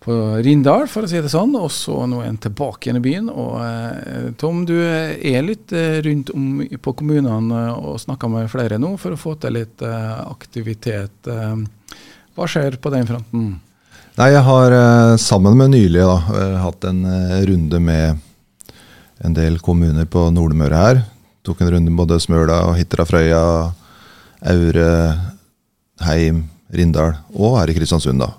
på 0.00 0.16
Rindal, 0.40 0.86
for 0.88 1.04
å 1.04 1.10
si 1.10 1.20
det 1.20 1.32
sånn. 1.32 1.52
Og 1.60 1.68
så 1.74 2.06
nå 2.08 2.22
er 2.22 2.30
han 2.30 2.40
tilbake 2.40 2.88
igjen 2.88 3.00
i 3.02 3.04
byen. 3.04 3.28
Og 3.28 4.32
Tom, 4.40 4.62
du 4.68 4.78
er 4.80 5.44
litt 5.44 5.74
rundt 6.06 6.32
om 6.32 6.62
på 6.88 6.96
kommunene 6.96 7.66
og 7.76 8.00
snakker 8.00 8.32
med 8.32 8.48
flere 8.52 8.80
nå 8.80 8.94
for 9.00 9.16
å 9.16 9.20
få 9.20 9.36
til 9.42 9.58
litt 9.58 9.84
aktivitet. 9.84 11.28
Hva 11.28 12.48
skjer 12.48 12.80
på 12.80 12.94
den 12.96 13.08
fronten? 13.10 13.52
Nei, 14.16 14.32
jeg 14.32 14.44
har 14.48 14.80
sammen 15.20 15.60
med 15.60 15.76
nylig 15.76 16.00
da, 16.00 16.18
hatt 16.64 16.88
en 16.88 17.04
runde 17.48 17.84
med 17.84 18.26
en 19.24 19.34
del 19.36 19.58
kommuner 19.64 20.08
på 20.10 20.26
Nordmøre 20.34 20.84
her. 20.84 21.02
Tok 21.46 21.60
en 21.62 21.72
runde 21.74 21.90
med 21.90 22.00
både 22.00 22.20
Smøla, 22.20 22.62
Hitra, 22.76 23.06
Frøya, 23.08 23.42
Aure, 24.50 24.92
Heim, 26.04 26.44
Rindal 26.72 27.16
og 27.34 27.58
her 27.60 27.72
i 27.72 27.76
Kristiansund. 27.76 28.22
da. 28.22 28.32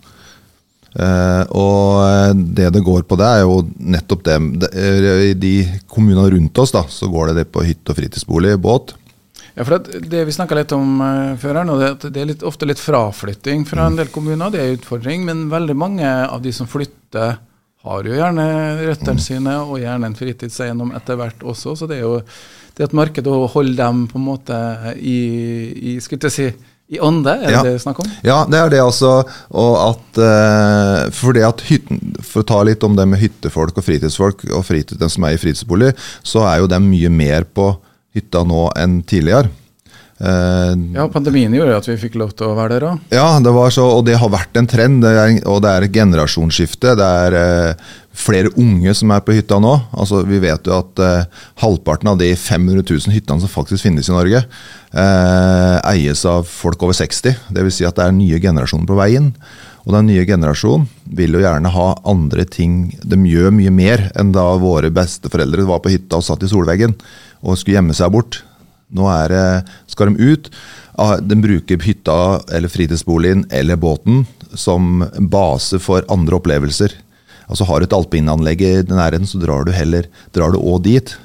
Uh, 0.92 1.44
og 1.56 2.02
eh, 2.04 2.34
det 2.36 2.66
det 2.76 2.82
går 2.84 3.06
på 3.08 3.16
det, 3.16 3.28
er 3.28 3.46
jo 3.46 3.62
nettopp 3.80 4.26
det. 4.26 4.34
er, 4.76 5.06
I 5.30 5.36
de 5.40 5.54
kommunene 5.88 6.34
rundt 6.34 6.60
oss 6.60 6.74
da, 6.76 6.84
så 6.92 7.08
går 7.08 7.32
det 7.32 7.36
det 7.38 7.52
på 7.54 7.64
hytte 7.64 7.94
og 7.94 8.00
fritidsbolig, 8.00 8.58
båt. 8.60 8.92
Ja, 9.56 9.64
for 9.64 9.78
det, 9.78 10.02
Det 10.12 10.26
vi 10.28 10.36
snakka 10.36 10.58
litt 10.58 10.74
om 10.76 11.00
uh, 11.00 11.38
før, 11.40 11.62
her 11.62 11.70
nå, 11.70 11.78
det, 11.80 12.12
det 12.12 12.22
er 12.22 12.28
litt, 12.34 12.44
ofte 12.44 12.68
litt 12.68 12.82
fraflytting 12.82 13.64
fra 13.70 13.88
en 13.88 13.96
del 14.00 14.12
kommuner. 14.12 14.52
Det 14.52 14.60
er 14.60 14.74
en 14.74 14.82
utfordring, 14.82 15.24
men 15.28 15.48
veldig 15.52 15.78
mange 15.80 16.12
av 16.12 16.44
de 16.44 16.52
som 16.56 16.68
flytter, 16.68 17.40
har 17.84 18.04
jo 18.06 18.14
gjerne 18.18 18.48
røttene 18.86 19.22
sine 19.24 19.56
og 19.64 19.80
gjerne 19.82 20.10
en 20.12 20.18
fritidseiendom 20.18 20.92
etter 20.98 21.18
hvert 21.20 21.42
også. 21.44 21.76
Så 21.80 21.88
det 21.90 21.98
er 21.98 22.06
jo 22.06 22.18
det 22.78 22.86
at 22.86 22.92
et 22.92 22.98
marked 22.98 23.28
å 23.28 23.48
holde 23.52 23.76
dem 23.80 24.04
på 24.12 24.20
en 24.20 24.28
måte 24.28 24.58
i, 24.98 25.16
i 25.94 25.96
skulle 26.04 26.30
jeg 26.30 26.36
si, 26.36 26.50
i 26.92 27.00
ånde, 27.00 27.32
er 27.32 27.48
det 27.48 27.52
Ja. 27.56 27.64
det 27.64 27.74
du 27.78 27.80
snakker 27.80 28.04
om? 28.04 28.12
Ja, 28.28 28.38
det 28.46 28.60
er 28.60 28.70
det 28.74 28.80
altså. 28.84 29.12
Og 29.56 29.76
at, 29.90 30.18
eh, 30.20 31.10
for 31.16 31.32
det 31.34 31.44
at 31.48 31.62
hytten, 31.70 32.02
for 32.22 32.44
å 32.44 32.48
ta 32.48 32.62
litt 32.68 32.84
om 32.84 32.96
det 32.98 33.08
med 33.08 33.20
hyttefolk 33.22 33.78
og 33.80 33.86
fritidsfolk, 33.88 34.44
og 34.52 34.66
fritid, 34.68 35.00
den 35.00 35.10
som 35.10 35.24
er 35.24 35.38
i 35.38 35.40
fritidsbolig, 35.40 35.94
så 36.24 36.44
er 36.50 36.60
jo 36.60 36.68
de 36.68 36.80
mye 36.84 37.10
mer 37.10 37.48
på 37.48 37.70
hytta 38.14 38.44
nå 38.44 38.70
enn 38.76 39.02
tidligere. 39.08 39.48
Eh, 40.22 40.74
Ja, 40.94 41.08
pandemien 41.10 41.54
gjorde 41.56 41.80
at 41.80 41.88
vi 41.90 41.98
fikk 41.98 42.20
lov 42.22 42.36
til 42.38 42.52
å 42.52 42.58
være 42.58 42.76
der 42.76 42.86
òg. 42.92 43.00
ja, 43.10 43.40
det 43.42 43.54
var 43.56 43.72
så, 43.74 43.88
og 43.98 44.06
det 44.06 44.20
har 44.22 44.30
vært 44.30 44.58
en 44.58 44.68
trend, 44.70 45.02
det 45.02 45.10
er, 45.18 45.48
og 45.50 45.62
det 45.64 45.72
er 45.72 45.88
et 45.88 45.96
generasjonsskifte. 45.96 46.94
Det 47.00 47.08
er 47.26 47.38
uh, 47.38 47.74
flere 48.14 48.52
unge 48.60 48.94
som 48.94 49.12
er 49.12 49.24
på 49.26 49.34
hytta 49.34 49.58
nå. 49.60 49.74
Altså, 49.98 50.22
vi 50.28 50.38
vet 50.44 50.68
jo 50.68 50.78
at 50.78 51.02
uh, 51.02 51.42
halvparten 51.64 52.12
av 52.12 52.20
de 52.22 52.36
500 52.36 52.86
000 52.86 53.16
hyttene 53.16 53.42
som 53.42 53.50
faktisk 53.50 53.88
finnes 53.88 54.10
i 54.10 54.14
Norge, 54.14 54.44
eies 54.92 56.26
av 56.28 56.44
folk 56.44 56.82
over 56.84 56.94
60. 56.94 57.38
Dvs. 57.50 57.78
Si 57.80 57.86
at 57.88 57.96
det 57.96 58.06
er 58.06 58.12
nye 58.12 58.40
generasjoner 58.44 58.90
på 58.90 58.98
veien. 59.00 59.32
Og 59.88 59.96
den 59.96 60.12
nye 60.12 60.26
generasjonen 60.28 60.86
vil 61.18 61.38
jo 61.38 61.42
gjerne 61.42 61.72
ha 61.74 61.88
andre 62.06 62.46
ting. 62.46 62.92
De 63.02 63.18
gjør 63.26 63.56
mye 63.56 63.72
mer 63.74 64.10
enn 64.20 64.34
da 64.36 64.44
våre 64.62 64.92
besteforeldre 64.94 65.66
var 65.66 65.82
på 65.82 65.96
hytta 65.96 66.20
og 66.20 66.28
satt 66.28 66.44
i 66.46 66.52
solveggen 66.52 66.94
og 67.42 67.58
skulle 67.58 67.80
gjemme 67.80 67.96
seg 67.98 68.12
bort. 68.14 68.44
Nå 68.92 69.08
det, 69.32 69.46
skal 69.92 70.12
de 70.12 70.32
ut. 70.34 70.50
Ah, 71.00 71.18
De 71.18 71.38
bruker 71.40 71.80
hytta 71.86 72.42
eller 72.52 72.72
fritidsboligen 72.72 73.46
eller 73.50 73.80
båten 73.80 74.26
som 74.54 75.06
base 75.32 75.80
for 75.80 76.06
andre 76.12 76.38
opplevelser. 76.42 76.94
Altså 77.48 77.68
Har 77.68 77.80
du 77.80 77.88
et 77.88 77.96
alpinanlegg 77.96 78.62
i 78.64 78.74
nærheten, 78.88 79.28
så 79.28 79.40
drar 79.40 79.66
du 79.68 79.72
heller 79.76 80.08
drar 80.36 80.52
du 80.54 80.60
også 80.60 80.84
dit. 80.88 81.16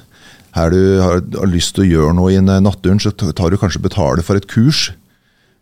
Her 0.55 0.71
du 0.73 0.81
har, 1.03 1.21
har 1.21 1.51
lyst 1.51 1.75
til 1.75 1.85
å 1.85 1.91
gjøre 1.91 2.15
noe 2.17 2.33
i 2.33 2.41
naturen, 2.41 2.99
så 2.99 3.11
tar 3.11 3.51
du 3.51 3.59
kanskje 3.59 3.83
betale 3.83 4.23
for 4.25 4.39
et 4.39 4.47
kurs. 4.49 4.89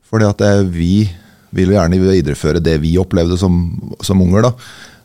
Fordi 0.05 0.29
at 0.29 0.41
vi 0.71 1.07
vil 1.55 1.73
gjerne 1.73 1.99
videreføre 2.01 2.61
det 2.63 2.79
vi 2.83 2.95
opplevde 3.01 3.37
som, 3.39 3.57
som 4.03 4.21
unger. 4.21 4.47
da. 4.47 4.53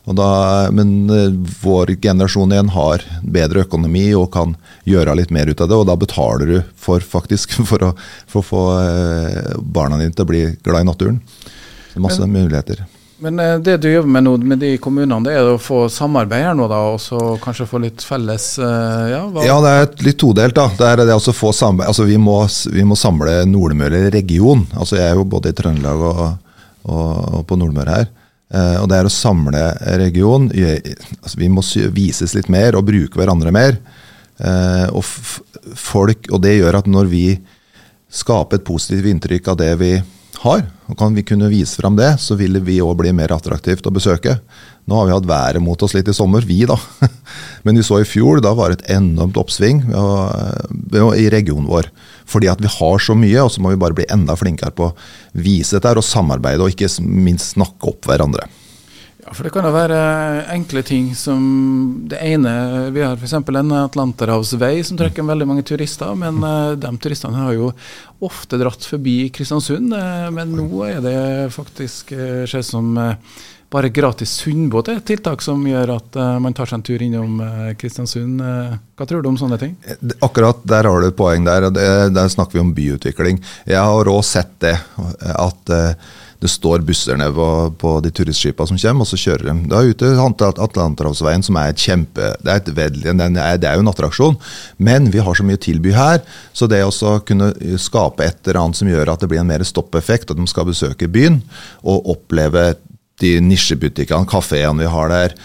Da 0.05 0.69
men 0.73 1.09
eh, 1.09 1.33
vår 1.61 1.95
generasjon 2.01 2.51
igjen 2.51 2.71
har 2.73 3.03
bedre 3.21 3.65
økonomi 3.67 4.07
og 4.17 4.31
kan 4.33 4.55
gjøre 4.89 5.13
litt 5.19 5.33
mer 5.33 5.51
ut 5.51 5.61
av 5.61 5.69
det. 5.69 5.77
Og 5.77 5.89
da 5.89 5.97
betaler 5.99 6.49
du 6.49 6.57
for 6.75 7.03
faktisk 7.05 7.53
for 7.69 7.91
å, 7.91 7.91
for 8.29 8.41
å 8.41 8.47
få 8.47 8.63
eh, 8.79 9.51
barna 9.61 10.01
dine 10.01 10.15
til 10.15 10.25
å 10.25 10.31
bli 10.31 10.47
glad 10.63 10.81
i 10.81 10.89
naturen. 10.89 11.21
Masse 12.01 12.23
men, 12.25 12.47
muligheter. 12.47 12.81
Men 13.21 13.37
eh, 13.43 13.59
det 13.61 13.77
du 13.83 13.91
jobber 13.91 14.09
med 14.15 14.25
nå 14.25 14.33
med 14.41 14.63
de 14.63 14.71
kommunene, 14.81 15.21
det 15.27 15.35
er 15.37 15.51
å 15.51 15.59
få 15.61 15.83
samarbeid 15.93 16.47
her 16.47 16.57
nå, 16.57 16.65
da, 16.71 16.79
og 16.95 16.97
så 17.03 17.35
kanskje 17.43 17.69
få 17.69 17.83
litt 17.83 18.01
felles 18.01 18.55
Ja, 18.57 19.21
ja 19.45 19.59
det 19.61 19.75
er 19.75 20.07
litt 20.07 20.17
todelt. 20.23 20.57
da. 20.57 20.65
Det 20.79 20.87
er 20.87 21.03
det 21.03 21.19
å 21.19 21.35
få 21.35 21.53
samarbeid. 21.53 21.91
Altså, 21.93 22.07
vi, 22.09 22.17
må, 22.17 22.39
vi 22.73 22.87
må 22.89 22.97
samle 22.97 23.43
Nordmøre 23.45 24.07
region. 24.09 24.65
Altså, 24.73 24.97
jeg 24.97 25.11
er 25.11 25.21
jo 25.21 25.29
både 25.29 25.53
i 25.53 25.59
Trøndelag 25.61 26.07
og, 26.09 26.25
og, 26.89 27.05
og 27.37 27.45
på 27.45 27.59
Nordmøre 27.61 27.99
her. 27.99 28.09
Eh, 28.51 28.77
og 28.81 28.89
det 28.91 28.99
er 28.99 29.07
å 29.07 29.13
samle 29.13 29.63
region. 30.01 30.49
Altså, 30.51 31.37
vi 31.39 31.49
må 31.51 31.63
vises 31.95 32.35
litt 32.35 32.51
mer 32.51 32.75
og 32.77 32.87
bruke 32.89 33.19
hverandre 33.19 33.53
mer. 33.55 33.77
Eh, 34.41 34.87
og, 34.91 35.05
folk, 35.77 36.27
og 36.31 36.41
det 36.43 36.57
gjør 36.57 36.81
at 36.81 36.89
når 36.91 37.11
vi 37.11 37.25
skaper 38.11 38.59
et 38.59 38.67
positivt 38.67 39.07
inntrykk 39.07 39.53
av 39.53 39.61
det 39.61 39.71
vi 39.79 39.93
har. 40.43 40.63
Og 40.89 40.97
Kan 40.99 41.15
vi 41.15 41.23
kunne 41.23 41.49
vise 41.51 41.77
fram 41.79 41.95
det, 41.95 42.09
så 42.19 42.35
ville 42.39 42.61
vi 42.63 42.81
òg 42.83 42.97
bli 42.99 43.13
mer 43.15 43.33
attraktivt 43.35 43.87
å 43.87 43.93
besøke. 43.93 44.39
Nå 44.89 44.97
har 44.97 45.07
vi 45.07 45.15
hatt 45.15 45.29
været 45.29 45.63
mot 45.63 45.81
oss 45.85 45.93
litt 45.95 46.09
i 46.09 46.15
sommer, 46.15 46.45
vi 46.45 46.63
da. 46.69 46.77
Men 47.65 47.77
vi 47.77 47.85
så 47.85 48.01
i 48.01 48.07
fjor, 48.07 48.41
da 48.43 48.53
var 48.57 48.71
det 48.71 48.81
et 48.81 48.95
enormt 48.97 49.37
oppsving 49.39 49.83
i 49.91 51.27
regionen 51.31 51.69
vår. 51.69 51.91
Fordi 52.31 52.49
at 52.51 52.61
vi 52.63 52.71
har 52.71 53.03
så 53.03 53.15
mye, 53.17 53.43
og 53.43 53.51
så 53.53 53.61
må 53.63 53.73
vi 53.73 53.81
bare 53.81 53.97
bli 53.97 54.09
enda 54.11 54.35
flinkere 54.39 54.73
på 54.75 54.89
å 54.89 54.95
vise 55.37 55.77
dette 55.77 55.99
og 55.99 56.07
samarbeide, 56.07 56.65
og 56.65 56.73
ikke 56.73 56.91
minst 57.05 57.55
snakke 57.55 57.93
opp 57.93 58.09
hverandre. 58.09 58.49
Ja, 59.21 59.33
for 59.33 59.45
Det 59.45 59.51
kan 59.53 59.65
jo 59.67 59.73
være 59.73 59.97
enkle 60.53 60.81
ting 60.85 61.11
som 61.17 61.41
det 62.09 62.17
ene 62.25 62.53
Vi 62.93 63.03
har 63.03 63.19
f.eks. 63.19 63.35
en 63.37 63.73
Atlanterhavsvei 63.83 64.81
som 64.87 64.97
trekker 64.97 65.27
veldig 65.27 65.47
mange 65.49 65.65
turister. 65.67 66.15
Men 66.17 66.41
uh, 66.41 66.73
de 66.79 66.91
turistene 67.01 67.37
har 67.37 67.53
jo 67.57 67.71
ofte 68.25 68.59
dratt 68.61 68.85
forbi 68.87 69.29
Kristiansund. 69.33 69.93
Uh, 69.93 70.29
men 70.33 70.55
nå 70.57 70.69
er 70.87 71.01
det 71.05 71.17
faktisk 71.53 72.15
skjedd 72.49 72.65
som 72.65 72.95
bare 73.71 73.87
gratis 73.93 74.33
sundbåt 74.41 74.89
er 74.91 74.97
et 74.99 75.05
tiltak 75.07 75.39
som 75.45 75.61
gjør 75.63 75.93
at 75.93 76.17
man 76.43 76.51
tar 76.51 76.67
seg 76.67 76.81
en 76.81 76.81
tur 76.89 77.03
innom 77.05 77.37
Kristiansund. 77.79 78.41
hva 78.99 79.05
tror 79.07 79.23
du 79.23 79.29
om 79.29 79.37
sånne 79.39 79.55
ting? 79.61 79.77
Akkurat 80.19 80.59
der 80.67 80.89
har 80.89 80.99
du 80.99 81.07
et 81.07 81.15
poeng. 81.15 81.45
Der, 81.47 81.69
der 81.71 82.33
snakker 82.33 82.57
vi 82.57 82.65
om 82.65 82.73
byutvikling. 82.75 83.39
Jeg 83.63 83.79
har 83.79 84.11
òg 84.11 84.25
sett 84.27 84.51
det. 84.59 84.75
at 85.23 85.71
det 86.41 86.49
står 86.49 86.81
busser 86.85 87.19
nede 87.19 87.35
på, 87.37 87.47
på, 87.77 87.93
de 88.01 88.09
turistskipene 88.17 88.71
som 88.71 88.79
kommer, 88.81 89.05
og 89.05 89.09
så 89.11 89.19
kjører 89.21 89.45
de. 89.45 89.55
Da 89.69 89.81
er 89.81 89.91
ute 89.93 90.11
Atlanterhavsveien, 90.65 91.45
som 91.45 91.59
er 91.61 91.69
et 91.69 91.81
kjempe 91.81 92.31
det 92.41 92.49
er, 92.49 92.61
et 92.61 92.71
vedelig, 92.77 93.13
det 93.13 93.69
er 93.69 93.77
jo 93.77 93.83
en 93.83 93.91
attraksjon. 93.91 94.39
Men 94.81 95.11
vi 95.13 95.21
har 95.21 95.37
så 95.37 95.45
mye 95.45 95.59
å 95.59 95.61
tilby 95.61 95.93
her, 95.93 96.23
så 96.57 96.69
det 96.71 96.81
å 96.85 97.17
kunne 97.27 97.51
skape 97.81 98.25
et 98.25 98.41
eller 98.47 98.63
annet 98.63 98.81
som 98.81 98.89
gjør 98.89 99.13
at 99.13 99.21
det 99.21 99.29
blir 99.29 99.43
en 99.43 99.51
mer 99.51 99.65
stoppeffekt, 99.67 100.33
at 100.33 100.39
de 100.39 100.47
skal 100.49 100.69
besøke 100.69 101.11
byen 101.11 101.43
og 101.85 102.09
oppleve 102.15 102.71
de 103.21 103.35
nisjebutikkene, 103.45 104.25
kafeene 104.29 104.81
vi 104.81 104.89
har 104.89 105.11
der. 105.11 105.35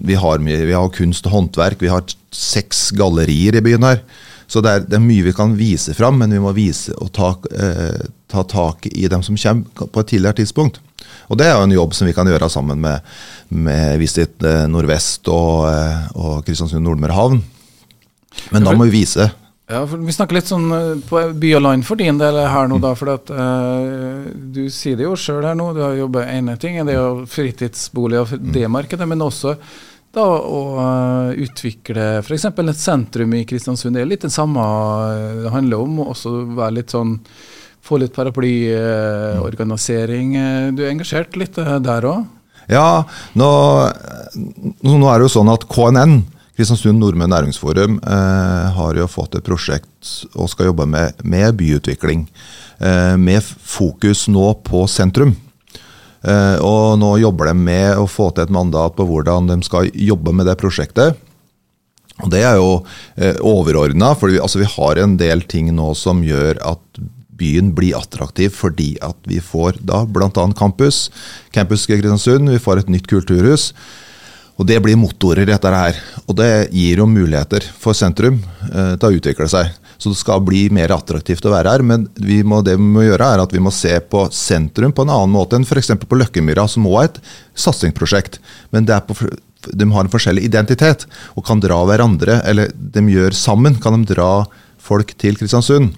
Vi 0.00 0.16
har, 0.16 0.40
mye, 0.40 0.62
vi 0.64 0.76
har 0.76 0.94
kunst 0.94 1.28
og 1.28 1.34
håndverk. 1.34 1.82
Vi 1.84 1.92
har 1.92 2.06
seks 2.34 2.88
gallerier 2.96 3.58
i 3.58 3.64
byen 3.64 3.84
her. 3.84 4.00
Så 4.48 4.62
det 4.64 4.72
er, 4.72 4.86
det 4.88 4.96
er, 4.96 5.04
mye 5.04 5.26
vi 5.26 5.34
kan 5.36 5.52
vise 5.58 5.92
fram, 5.96 6.22
men 6.22 6.32
vi 6.32 6.40
må 6.40 6.54
vise 6.56 6.94
og 6.96 7.12
ta, 7.16 7.34
eh, 7.52 8.06
ta, 8.28 8.44
tak 8.44 8.86
i 8.92 9.08
dem 9.10 9.24
som 9.24 9.36
kommer 9.36 9.88
på 9.88 10.04
et 10.04 10.12
tidligere 10.14 10.40
tidspunkt. 10.42 10.80
Og 11.28 11.36
Det 11.38 11.46
er 11.46 11.56
jo 11.56 11.66
en 11.66 11.76
jobb 11.76 11.94
som 11.96 12.08
vi 12.08 12.14
kan 12.16 12.28
gjøre 12.28 12.48
sammen 12.52 12.80
med, 12.80 13.04
med 13.48 13.98
Visit 14.00 14.42
eh, 14.44 14.64
Nordvest 14.70 15.28
og, 15.32 15.68
eh, 15.68 16.06
og 16.16 16.40
Kristiansund 16.46 16.84
Nordmøre 16.84 17.16
havn. 17.16 17.42
Men 18.52 18.64
da 18.64 18.72
må 18.76 18.88
vi 18.88 19.00
vise. 19.02 19.28
Ja, 19.68 19.82
for 19.84 20.00
Vi 20.00 20.14
snakker 20.16 20.38
litt 20.38 20.48
sånn 20.48 20.70
eh, 20.72 21.02
på 21.04 21.20
by 21.36 21.52
og 21.58 21.62
land 21.66 21.84
for 21.84 22.00
din 22.00 22.20
del 22.20 22.40
her 22.40 22.70
nå, 22.70 22.78
da. 22.80 22.94
For 22.96 23.12
at, 23.12 23.28
uh, 23.28 24.24
du 24.32 24.64
sier 24.72 24.96
det 24.96 25.04
jo 25.04 25.12
sjøl 25.18 25.44
her 25.44 25.58
nå, 25.58 25.74
du 25.76 25.82
har 25.84 25.98
jobbet 25.98 26.32
ene 26.32 26.56
ting, 26.60 26.80
det 26.88 26.96
er 26.96 27.02
jo 27.02 27.28
fritidsbolig 27.28 28.22
og 28.22 28.34
det 28.40 28.64
markedet, 28.72 29.08
men 29.08 29.24
også 29.24 29.58
da 30.16 30.24
å 30.24 30.62
uh, 30.80 31.36
utvikle 31.36 32.06
f.eks. 32.22 32.48
et 32.48 32.80
sentrum 32.80 33.36
i 33.36 33.44
Kristiansund. 33.48 33.98
Det 33.98 34.06
er 34.06 34.08
litt 34.08 34.24
det 34.24 34.32
samme 34.32 34.64
det 35.44 35.52
handler 35.52 35.84
om. 35.84 36.00
Også 36.08 36.32
være 36.56 36.78
litt 36.80 36.96
sånn 36.96 37.18
Få 37.88 37.96
litt 38.02 38.12
paraplyorganisering. 38.12 40.28
Du 40.76 40.84
er 40.84 40.92
engasjert 40.92 41.32
litt 41.40 41.56
der 41.56 42.04
òg? 42.04 42.28
Ja, 42.68 43.08
nå, 43.32 43.48
nå, 44.84 45.08
er 45.08 45.16
det 45.16 45.24
jo 45.24 45.32
sånn 45.38 45.48
at 45.48 45.64
KNN, 45.72 46.28
Kristiansund 46.58 47.00
Nordmenn 47.00 47.32
Næringsforum, 47.32 47.96
eh, 48.04 48.66
har 48.76 48.92
jo 48.98 49.06
fått 49.08 49.38
et 49.38 49.46
prosjekt 49.46 50.28
og 50.34 50.50
skal 50.52 50.66
jobbe 50.68 50.84
med, 50.90 51.14
med 51.24 51.56
byutvikling. 51.56 52.28
Eh, 52.78 53.16
med 53.16 53.42
fokus 53.42 54.28
nå 54.28 54.52
på 54.66 54.84
sentrum. 54.90 55.34
Eh, 56.22 56.58
og 56.60 56.98
nå 56.98 57.14
jobber 57.22 57.50
de 57.50 57.56
med 57.56 57.98
å 57.98 58.06
få 58.10 58.30
til 58.34 58.44
et 58.44 58.52
mandat 58.52 58.96
på 58.98 59.06
hvordan 59.06 59.48
de 59.50 59.58
skal 59.66 59.90
jobbe 59.94 60.34
med 60.34 60.50
det 60.50 60.58
prosjektet. 60.60 61.16
Og 62.18 62.30
Det 62.34 62.42
er 62.42 62.58
jo 62.58 62.82
eh, 63.16 63.38
overordna, 63.46 64.12
for 64.18 64.28
vi, 64.28 64.40
altså 64.42 64.60
vi 64.60 64.68
har 64.68 64.98
en 64.98 65.16
del 65.16 65.44
ting 65.46 65.70
nå 65.74 65.92
som 65.96 66.24
gjør 66.26 66.58
at 66.66 67.00
byen 67.38 67.72
blir 67.76 67.96
attraktiv 67.98 68.52
fordi 68.56 68.96
at 69.04 69.16
vi 69.28 69.40
får 69.44 69.80
da 69.86 70.04
bl.a. 70.04 70.30
campus. 70.58 71.08
Campus 71.54 71.86
Kristiansund, 71.86 72.50
vi 72.50 72.60
får 72.62 72.82
et 72.84 72.92
nytt 72.92 73.08
kulturhus. 73.10 73.72
Og 74.58 74.66
Det 74.66 74.80
blir 74.82 74.98
motorer 74.98 75.46
i 75.46 75.52
dette 75.52 75.70
her. 75.70 75.98
Og 76.26 76.34
det 76.38 76.70
gir 76.74 76.98
jo 76.98 77.06
muligheter 77.06 77.62
for 77.78 77.94
sentrum 77.94 78.40
eh, 78.72 78.96
til 78.98 79.06
å 79.06 79.18
utvikle 79.20 79.46
seg. 79.50 79.70
Så 79.98 80.10
det 80.10 80.18
skal 80.18 80.42
bli 80.46 80.64
mer 80.74 80.92
attraktivt 80.94 81.46
å 81.46 81.52
være 81.54 81.74
her. 81.76 81.84
Men 81.86 82.08
vi 82.18 82.40
må, 82.42 82.60
det 82.66 82.74
vi 82.78 82.88
må 82.96 83.06
gjøre 83.06 83.32
er 83.34 83.42
at 83.44 83.54
vi 83.54 83.62
må 83.62 83.70
se 83.74 83.94
på 84.02 84.26
sentrum 84.34 84.94
på 84.94 85.06
en 85.06 85.14
annen 85.14 85.34
måte 85.34 85.58
enn 85.58 85.66
f.eks. 85.66 85.94
på 86.02 86.18
Løkkemyra, 86.18 86.66
som 86.70 86.86
òg 86.90 86.98
er 87.00 87.12
et 87.12 87.20
satsingsprosjekt. 87.66 88.40
Men 88.74 88.86
på, 89.06 89.14
de 89.66 89.90
har 89.94 90.06
en 90.06 90.10
forskjellig 90.12 90.46
identitet 90.50 91.06
og 91.34 91.46
kan 91.46 91.62
dra 91.62 91.78
hverandre, 91.86 92.40
eller 92.46 92.74
de 92.74 93.06
gjør 93.14 93.38
sammen, 93.38 93.78
kan 93.82 93.98
de 93.98 94.14
dra 94.14 94.32
folk 94.82 95.14
til 95.18 95.38
Kristiansund. 95.38 95.94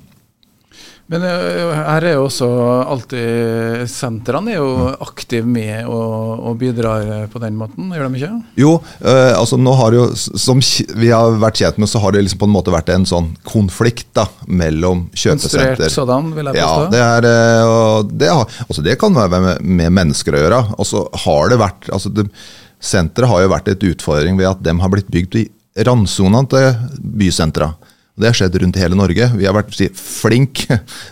Men 1.11 1.25
eh, 1.27 1.73
her 1.75 2.05
er 2.07 2.15
jo 2.15 2.27
også 2.29 2.47
alltid 2.87 3.89
Sentrene 3.91 4.53
er 4.55 4.61
jo 4.61 4.91
aktive 5.03 5.49
med 5.49 5.89
og, 5.91 6.45
og 6.47 6.61
bidrar 6.61 7.27
på 7.33 7.43
den 7.43 7.57
måten, 7.59 7.89
gjør 7.91 8.07
de 8.07 8.21
ikke? 8.21 8.31
Jo, 8.61 8.77
øh, 9.03 9.33
altså 9.35 9.59
nå 9.59 9.75
har 9.81 9.97
jo, 9.97 10.05
som 10.15 10.63
vi 11.01 11.11
har 11.11 11.35
vært 11.43 11.59
kjent 11.63 11.81
med, 11.83 11.91
så 11.91 12.03
har 12.05 12.15
det 12.15 12.23
liksom 12.29 12.43
på 12.45 12.51
en 12.51 12.55
måte 12.55 12.75
vært 12.75 12.93
en 12.95 13.09
sånn 13.09 13.33
konflikt 13.49 14.13
da, 14.17 14.29
mellom 14.47 15.09
kjøpesenter 15.11 15.75
Konstruert 15.75 15.97
sådan, 15.97 16.31
vil 16.37 16.53
jeg 16.53 16.61
påstå? 16.61 16.87
Ja, 16.95 16.95
det, 16.95 17.35
er, 17.35 17.67
og 17.75 18.15
det, 18.15 18.31
har, 18.31 18.59
altså 18.69 18.87
det 18.87 18.99
kan 19.03 19.19
være 19.19 19.45
med, 19.49 19.67
med, 19.67 19.95
mennesker 19.99 20.37
å 20.37 20.45
gjøre. 20.45 20.65
Og 20.79 20.87
så 20.87 21.05
har 21.27 21.51
det 21.51 21.59
vært 21.61 21.91
altså 21.91 22.13
det, 22.15 22.29
Senteret 22.81 23.29
har 23.29 23.43
jo 23.43 23.51
vært 23.53 23.67
et 23.69 23.83
utfordring 23.91 24.39
ved 24.39 24.47
at 24.49 24.63
de 24.65 24.73
har 24.81 24.93
blitt 24.93 25.11
bygd 25.13 25.35
i 25.43 25.49
randsonene 25.85 26.49
til 26.49 27.03
bysentra. 27.21 27.75
Det 28.21 28.31
har 28.31 28.37
skjedd 28.37 28.59
rundt 28.63 28.79
hele 28.81 28.99
Norge. 28.99 29.31
Vi 29.37 29.49
har 29.49 29.57
vært 29.57 29.75
si, 29.77 29.89
flink 29.97 30.67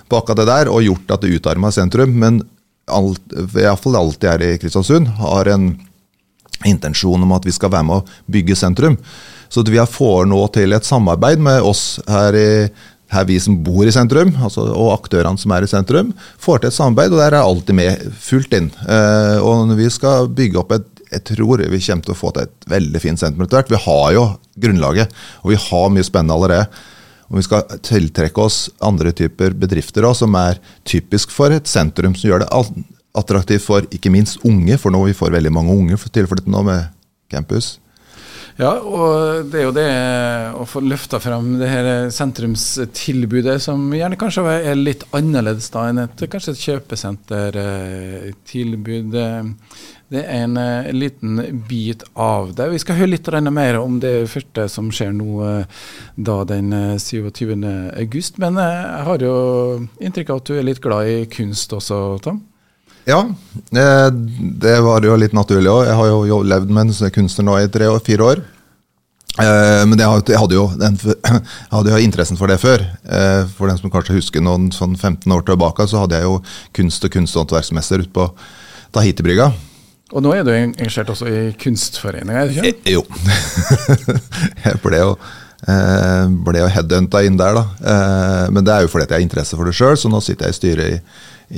på 0.08 0.20
akkurat 0.20 0.42
det 0.42 0.48
der 0.50 0.72
og 0.72 0.84
gjort 0.84 1.16
at 1.16 1.24
det 1.24 1.34
utarma 1.38 1.72
sentrum. 1.74 2.14
Men 2.20 2.42
alt, 2.88 3.22
iallfall 3.56 3.98
alltid 3.98 4.28
her 4.30 4.44
i 4.44 4.58
Kristiansund 4.60 5.10
har 5.20 5.50
en 5.54 5.72
intensjon 6.66 7.22
om 7.22 7.34
at 7.36 7.46
vi 7.46 7.54
skal 7.54 7.72
være 7.72 7.86
med 7.88 8.00
å 8.00 8.30
bygge 8.34 8.58
sentrum. 8.58 8.98
Så 9.48 9.64
vi 9.64 9.80
får 9.80 10.28
nå 10.28 10.40
til 10.52 10.76
et 10.76 10.84
samarbeid 10.86 11.40
med 11.40 11.64
oss 11.64 12.00
her, 12.10 12.36
i, 12.36 12.68
her 13.14 13.28
vi 13.28 13.38
som 13.40 13.56
bor 13.64 13.88
i 13.88 13.94
sentrum, 13.94 14.34
altså, 14.44 14.66
og 14.74 14.92
aktørene 14.98 15.40
som 15.40 15.54
er 15.56 15.64
i 15.64 15.70
sentrum, 15.70 16.12
får 16.42 16.60
til 16.60 16.72
et 16.72 16.76
samarbeid, 16.76 17.14
og 17.14 17.22
der 17.22 17.38
er 17.38 17.46
alltid 17.46 17.78
med 17.78 18.04
fullt 18.20 18.58
inn. 18.58 18.68
Eh, 18.84 19.38
og 19.40 19.72
vi 19.78 19.88
skal 19.94 20.28
bygge 20.28 20.60
opp 20.64 20.76
et 20.76 20.94
jeg 21.08 21.24
tror 21.24 21.62
vi 21.72 21.80
kommer 21.80 22.04
til 22.04 22.12
å 22.12 22.18
få 22.18 22.30
til 22.36 22.44
et 22.44 22.66
veldig 22.68 23.00
fint 23.00 23.20
sentrum 23.20 23.46
etter 23.46 23.62
hvert. 23.62 23.70
Vi 23.72 23.80
har 23.80 24.10
jo 24.12 24.24
grunnlaget, 24.60 25.14
og 25.40 25.54
vi 25.54 25.60
har 25.62 25.92
mye 25.94 26.04
spennende 26.04 26.36
allerede. 26.36 26.66
Og 27.28 27.40
vi 27.40 27.44
skal 27.44 27.80
tiltrekke 27.84 28.40
oss 28.40 28.70
andre 28.84 29.12
typer 29.12 29.52
bedrifter 29.56 30.06
også, 30.08 30.24
som 30.24 30.36
er 30.40 30.60
typisk 30.88 31.32
for 31.34 31.52
et 31.52 31.68
sentrum, 31.68 32.14
som 32.16 32.30
gjør 32.30 32.44
det 32.44 32.52
attraktivt 33.18 33.66
for 33.66 33.84
ikke 33.92 34.12
minst 34.14 34.40
unge, 34.48 34.78
for 34.80 34.94
nå 34.94 35.02
vi 35.08 35.16
får 35.16 35.34
veldig 35.36 35.52
mange 35.52 35.76
unge 35.76 35.96
tilflyttet 36.08 36.52
nå 36.52 36.60
med 36.66 36.80
campus. 37.32 37.76
Ja, 38.58 38.72
og 38.82 39.46
det 39.52 39.60
er 39.60 39.66
jo 39.68 39.76
det 39.76 39.90
å 40.58 40.64
få 40.66 40.80
løfta 40.82 41.20
frem 41.22 41.60
det 41.60 41.68
her 41.70 42.10
sentrumstilbudet, 42.10 43.62
som 43.62 43.94
gjerne 43.94 44.18
kanskje 44.18 44.42
er 44.50 44.74
litt 44.74 45.04
annerledes 45.14 45.70
da 45.70 45.86
enn 45.92 46.02
et, 46.02 46.18
kanskje 46.32 46.52
et 46.56 46.64
kjøpesentertilbud. 46.64 49.14
Det 50.08 50.22
er 50.24 50.44
en, 50.46 50.56
uh, 50.56 50.88
liten 50.96 51.40
bit 51.68 52.02
av 52.16 52.54
det. 52.56 52.70
Vi 52.72 52.80
skal 52.80 52.96
høre 52.96 53.12
litt 53.12 53.28
mer 53.52 53.76
om 53.80 53.98
det 54.00 54.28
første 54.32 54.68
som 54.72 54.88
skjer 54.94 55.12
nå 55.12 55.40
uh, 55.44 55.88
da 56.16 56.38
den 56.48 56.72
uh, 56.72 56.98
27. 56.98 57.52
august. 58.00 58.38
Men 58.38 58.56
eh, 58.56 58.78
jeg 58.84 59.08
har 59.08 59.24
jo 59.26 59.34
inntrykk 60.00 60.30
av 60.30 60.40
at 60.40 60.48
du 60.48 60.54
er 60.56 60.68
litt 60.70 60.80
glad 60.80 61.08
i 61.12 61.18
kunst 61.32 61.72
også, 61.76 62.18
Tom? 62.24 62.40
Ja, 63.08 63.22
eh, 63.72 64.08
det 64.60 64.80
var 64.84 65.04
jo 65.04 65.16
litt 65.16 65.32
naturlig 65.36 65.70
òg. 65.72 65.86
Jeg 65.88 65.96
har 65.96 66.10
jo 66.28 66.40
levd 66.44 66.72
med 66.72 66.90
en 66.90 67.12
kunstner 67.14 67.46
nå 67.48 67.56
i 67.62 67.70
tre 67.72 67.88
og 67.88 68.02
fire 68.04 68.26
år. 68.32 68.42
Eh, 69.38 69.84
Men 69.86 69.98
jeg 70.00 70.36
hadde 70.40 70.56
jo, 70.56 70.66
den, 70.76 70.98
jeg 71.06 71.72
hadde 71.72 71.94
jo 71.94 72.02
interessen 72.04 72.36
for 72.36 72.50
det 72.52 72.58
før. 72.60 72.84
Eh, 73.08 73.46
For 73.56 73.70
den 73.70 73.80
som 73.80 73.92
kanskje 73.92 74.18
husker 74.18 74.44
noen 74.44 74.68
sånn 74.74 74.96
15 74.96 75.32
år 75.32 75.46
tilbake, 75.46 75.88
så 75.88 76.04
hadde 76.04 76.20
jeg 76.20 76.28
jo 76.28 76.40
kunst- 76.76 77.04
og 77.04 77.14
kunsthåndverksmesser 77.16 78.04
ute 78.04 78.12
på 78.12 78.28
Tahiti-brygga. 78.92 79.52
Og 80.08 80.24
nå 80.24 80.32
er 80.32 80.44
du 80.46 80.52
engasjert 80.54 81.10
også 81.12 81.28
i 81.28 81.40
er 82.40 82.48
ikke? 82.52 82.70
Eh, 82.70 82.94
Jo. 82.94 83.02
jeg 84.64 84.80
ble 84.84 85.00
jo, 85.02 85.10
eh, 85.68 86.30
ble 86.46 86.62
jo 86.62 86.70
headhunta 86.72 87.20
inn 87.26 87.36
der, 87.36 87.58
da. 87.58 87.64
Eh, 87.92 88.44
Men 88.54 88.64
det 88.64 88.72
er 88.74 88.86
jo 88.86 88.92
fordi 88.92 89.04
jeg 89.08 89.18
har 89.18 89.26
interesse 89.26 89.58
for 89.58 89.68
det 89.68 89.76
sjøl, 89.76 89.98
så 90.00 90.08
nå 90.12 90.22
sitter 90.24 90.48
jeg 90.48 90.56
i 90.56 90.58
styret 90.58 90.88
i, 90.88 90.98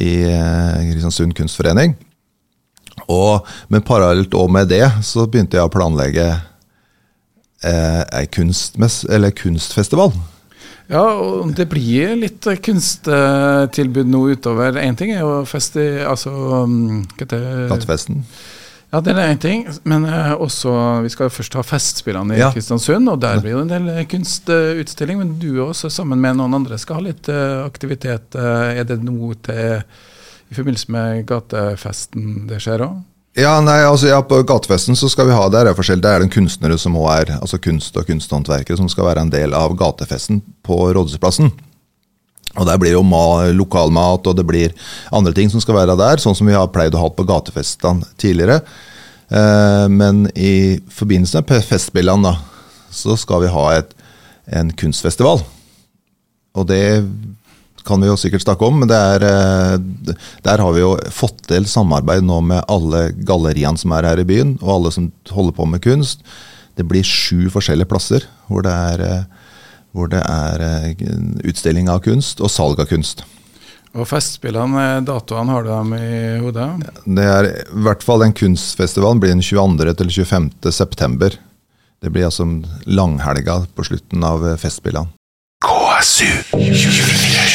i 0.09 0.12
eh, 0.33 0.90
Kristiansund 0.90 1.37
kunstforening. 1.38 1.95
Og, 3.11 3.47
men 3.71 3.87
parallelt 3.87 4.35
òg 4.38 4.50
med 4.52 4.69
det 4.71 4.85
så 5.07 5.25
begynte 5.30 5.59
jeg 5.59 5.66
å 5.66 5.73
planlegge 5.73 6.26
eh, 7.62 8.02
kunstfestival. 9.38 10.12
Ja, 10.90 11.02
og 11.23 11.52
det 11.54 11.68
blir 11.70 12.16
litt 12.18 12.47
eh, 12.50 12.59
kunsttilbud 12.59 14.09
nå 14.11 14.25
utover. 14.35 14.75
Én 14.82 14.97
ting 14.99 15.12
er 15.14 15.20
jo 15.23 15.44
fest 15.47 15.76
i 15.78 15.85
Altså 16.02 16.32
um, 16.64 17.04
hva 17.14 17.23
heter 17.26 17.44
det? 17.44 17.68
Nattfesten. 17.70 18.25
Ja, 18.90 18.99
det 19.06 19.12
er 19.14 19.28
én 19.30 19.38
ting, 19.38 19.61
men 19.87 20.02
eh, 20.11 20.32
også 20.35 20.73
Vi 21.04 21.12
skal 21.14 21.28
jo 21.28 21.35
først 21.37 21.54
ha 21.54 21.62
Festspillene 21.62 22.35
i 22.35 22.40
Ja. 22.40 22.49
Kristiansund, 22.50 23.06
og 23.12 23.20
der 23.23 23.38
blir 23.38 23.61
det 23.61 23.68
en 23.68 23.87
del 23.87 24.06
kunstutstilling. 24.11 25.20
Men 25.23 25.37
du 25.38 25.61
også, 25.62 25.92
sammen 25.94 26.18
med 26.18 26.40
noen 26.40 26.59
andre, 26.59 26.78
skal 26.82 26.99
ha 26.99 27.06
litt 27.06 27.30
eh, 27.30 27.61
aktivitet. 27.62 28.35
Eh, 28.35 28.80
Er 28.82 28.88
det 28.90 28.99
noe 29.06 29.37
til 29.47 29.85
i 30.50 30.56
forbindelse 30.59 30.90
med 30.90 31.23
gatefesten 31.30 32.49
det 32.50 32.59
skjer 32.64 32.82
òg? 32.88 32.97
Ja, 33.38 33.60
nei, 33.62 33.78
altså 33.87 34.08
ja, 34.10 34.18
På 34.26 34.40
gatefesten 34.42 34.96
så 34.99 35.08
skal 35.08 35.28
vi 35.28 35.37
ha 35.38 35.49
det. 35.49 35.62
er 35.62 35.76
forskjellig. 35.78 36.02
Det 36.02 36.10
er 36.10 36.25
den 36.25 36.32
kunstnere 36.32 36.78
som 36.78 36.96
også 36.99 37.16
er 37.20 37.38
altså 37.38 37.58
kunst- 37.62 37.96
og 37.96 38.06
kunsthåndverkere 38.06 38.76
som 38.76 38.88
skal 38.88 39.06
være 39.06 39.22
en 39.22 39.30
del 39.30 39.54
av 39.54 39.76
gatefesten 39.78 40.42
på 40.66 40.92
Rådhusplassen. 40.94 41.52
Og 42.58 42.66
Der 42.66 42.78
blir 42.78 42.92
jo 42.92 43.02
lokalmat 43.54 44.26
og 44.26 44.37
det 44.37 44.46
blir 44.46 44.75
andre 45.12 45.32
ting 45.32 45.49
som 45.49 45.60
skal 45.60 45.75
være 45.75 45.96
der, 45.96 46.16
sånn 46.16 46.34
som 46.34 46.46
vi 46.46 46.52
har 46.52 46.66
pleid 46.66 46.94
å 46.94 46.99
ha 46.99 47.08
på 47.08 47.25
gatefestene 47.25 48.02
tidligere. 48.18 48.62
Eh, 49.30 49.87
men 49.88 50.26
i 50.34 50.80
forbindelse 50.90 51.44
med 51.49 51.64
festspillene 51.64 52.22
da, 52.22 52.37
så 52.90 53.16
skal 53.16 53.42
vi 53.42 53.54
ha 53.54 53.78
et, 53.78 53.94
en 54.50 54.72
kunstfestival. 54.72 55.44
Og 56.58 56.66
det 56.66 57.06
kan 57.87 58.00
vi 58.02 58.10
jo 58.10 58.18
sikkert 58.18 58.44
snakke 58.44 58.66
om, 58.66 58.80
men 58.82 58.90
det 58.90 58.96
er, 58.96 59.25
eh, 59.25 60.14
der 60.44 60.62
har 60.62 60.72
vi 60.76 60.82
jo 60.82 60.94
fått 61.10 61.42
til 61.49 61.66
samarbeid 61.66 62.25
nå 62.26 62.40
med 62.44 62.64
alle 62.68 63.10
galleriene 63.12 63.78
som 63.78 63.92
er 63.96 64.08
her 64.08 64.20
i 64.20 64.28
byen, 64.28 64.58
og 64.60 64.72
alle 64.76 64.92
som 64.92 65.10
holder 65.30 65.56
på 65.56 65.66
med 65.68 65.82
kunst. 65.84 66.25
Det 66.76 66.87
blir 66.88 67.04
sju 67.04 67.50
forskjellige 67.52 67.90
plasser 67.90 68.25
hvor 68.49 68.64
det 68.66 68.72
er, 68.72 69.00
eh, 69.00 69.25
hvor 69.92 70.08
det 70.12 70.22
er 70.22 70.60
eh, 70.60 70.94
utstilling 71.44 71.88
av 71.88 72.02
kunst 72.04 72.40
og 72.40 72.50
salg 72.50 72.80
av 72.80 72.88
kunst. 72.90 73.25
Og 73.90 74.06
Festspillene, 74.06 75.02
datoene 75.02 75.50
har 75.50 75.64
du 75.66 75.70
dem 75.72 75.94
i 75.96 76.38
hodet? 76.38 76.68
Det 77.04 77.25
er 77.26 77.49
i 77.50 77.82
hvert 77.82 78.04
fall 78.06 78.22
den 78.22 78.37
kunstfestivalen 78.38 79.18
blir 79.18 79.34
den 79.34 79.42
22. 79.42 79.96
til 79.99 80.12
25. 80.14 80.50
september. 80.70 81.34
Det 82.00 82.12
blir 82.14 82.28
altså 82.28 82.46
langhelga 82.87 83.64
på 83.75 83.88
slutten 83.90 84.22
av 84.25 84.46
festspillene. 84.62 85.10
KSU 85.60 86.30
247. 86.54 87.50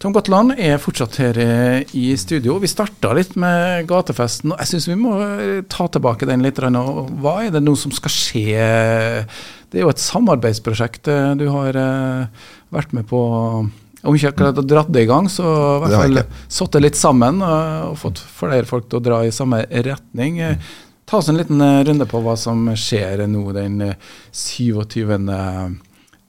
Tom 0.00 0.14
Gatland 0.16 0.54
er 0.56 0.78
fortsatt 0.80 1.18
her 1.20 1.36
eh, 1.36 1.82
i 1.92 2.14
studio. 2.16 2.54
Vi 2.62 2.68
starta 2.72 3.10
litt 3.12 3.34
med 3.36 3.84
gatefesten. 3.90 4.54
og 4.54 4.62
Jeg 4.62 4.70
syns 4.70 4.86
vi 4.88 4.96
må 4.96 5.18
eh, 5.20 5.58
ta 5.68 5.90
tilbake 5.92 6.24
den 6.28 6.40
litt. 6.40 6.56
Hva 6.56 7.34
er 7.44 7.52
det 7.52 7.60
nå 7.60 7.74
som 7.76 7.92
skal 7.92 8.14
skje? 8.14 8.70
Det 9.68 9.76
er 9.76 9.84
jo 9.84 9.92
et 9.92 10.00
samarbeidsprosjekt 10.00 11.10
eh, 11.12 11.34
du 11.36 11.44
har 11.52 11.76
vært 12.72 12.94
med 12.96 13.04
på. 13.12 13.20
Om 14.00 14.16
ikke 14.16 14.30
akkurat 14.32 14.62
har 14.62 14.64
dratt 14.64 14.88
det 14.96 15.04
i 15.04 15.10
gang, 15.10 15.28
så 15.28 15.44
i 15.44 15.82
hvert 15.82 15.98
fall 15.98 16.22
satt 16.48 16.72
det 16.72 16.80
litt 16.86 16.96
sammen 16.96 17.44
og 17.44 17.98
fått 18.00 18.22
flere 18.24 18.64
folk 18.64 18.88
til 18.88 19.02
å 19.02 19.04
dra 19.04 19.20
i 19.28 19.34
samme 19.36 19.66
retning. 19.68 20.40
Ta 21.04 21.20
oss 21.20 21.28
en 21.28 21.36
liten 21.36 21.60
runde 21.60 22.08
på 22.08 22.24
hva 22.24 22.38
som 22.40 22.72
skjer 22.72 23.26
nå 23.28 23.44
den 23.52 23.76
eh, 23.84 24.10
27. 24.32 25.12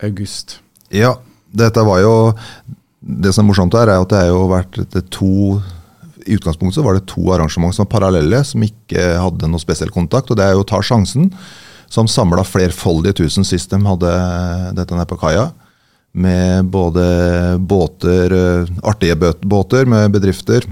august. 0.03 0.60
Ja, 0.91 1.15
dette 1.55 1.88
var 1.88 2.03
jo 2.03 2.13
Det 3.01 3.33
som 3.33 3.45
er 3.45 3.49
morsomt 3.49 3.73
her, 3.73 3.89
er 3.89 4.03
at 4.03 4.13
det 4.13 4.27
jo 4.29 4.43
vært 4.51 4.77
to 5.13 5.33
I 6.21 6.35
utgangspunktet 6.37 6.85
var 6.85 6.97
det 6.97 7.07
to 7.09 7.31
arrangement 7.33 7.73
som 7.73 7.87
var 7.87 7.95
parallelle, 7.95 8.43
som 8.45 8.61
ikke 8.61 9.15
hadde 9.17 9.49
noe 9.49 9.61
spesiell 9.61 9.89
kontakt. 9.93 10.29
Og 10.29 10.37
det 10.37 10.45
er 10.45 10.53
jo 10.53 10.67
Ta 10.67 10.83
sjansen, 10.85 11.31
som 11.89 12.07
samla 12.07 12.45
flerfoldige 12.45 13.23
tusen 13.23 13.47
sist 13.47 13.73
de 13.73 13.81
hadde 13.81 14.11
dette 14.77 14.93
nede 14.93 15.09
på 15.09 15.17
kaia. 15.21 15.49
Med 16.13 16.67
både 16.69 17.57
båter, 17.57 18.33
eh, 18.35 18.69
artige 18.83 19.15
båter 19.41 19.87
med 19.89 20.11
bedrifter. 20.11 20.67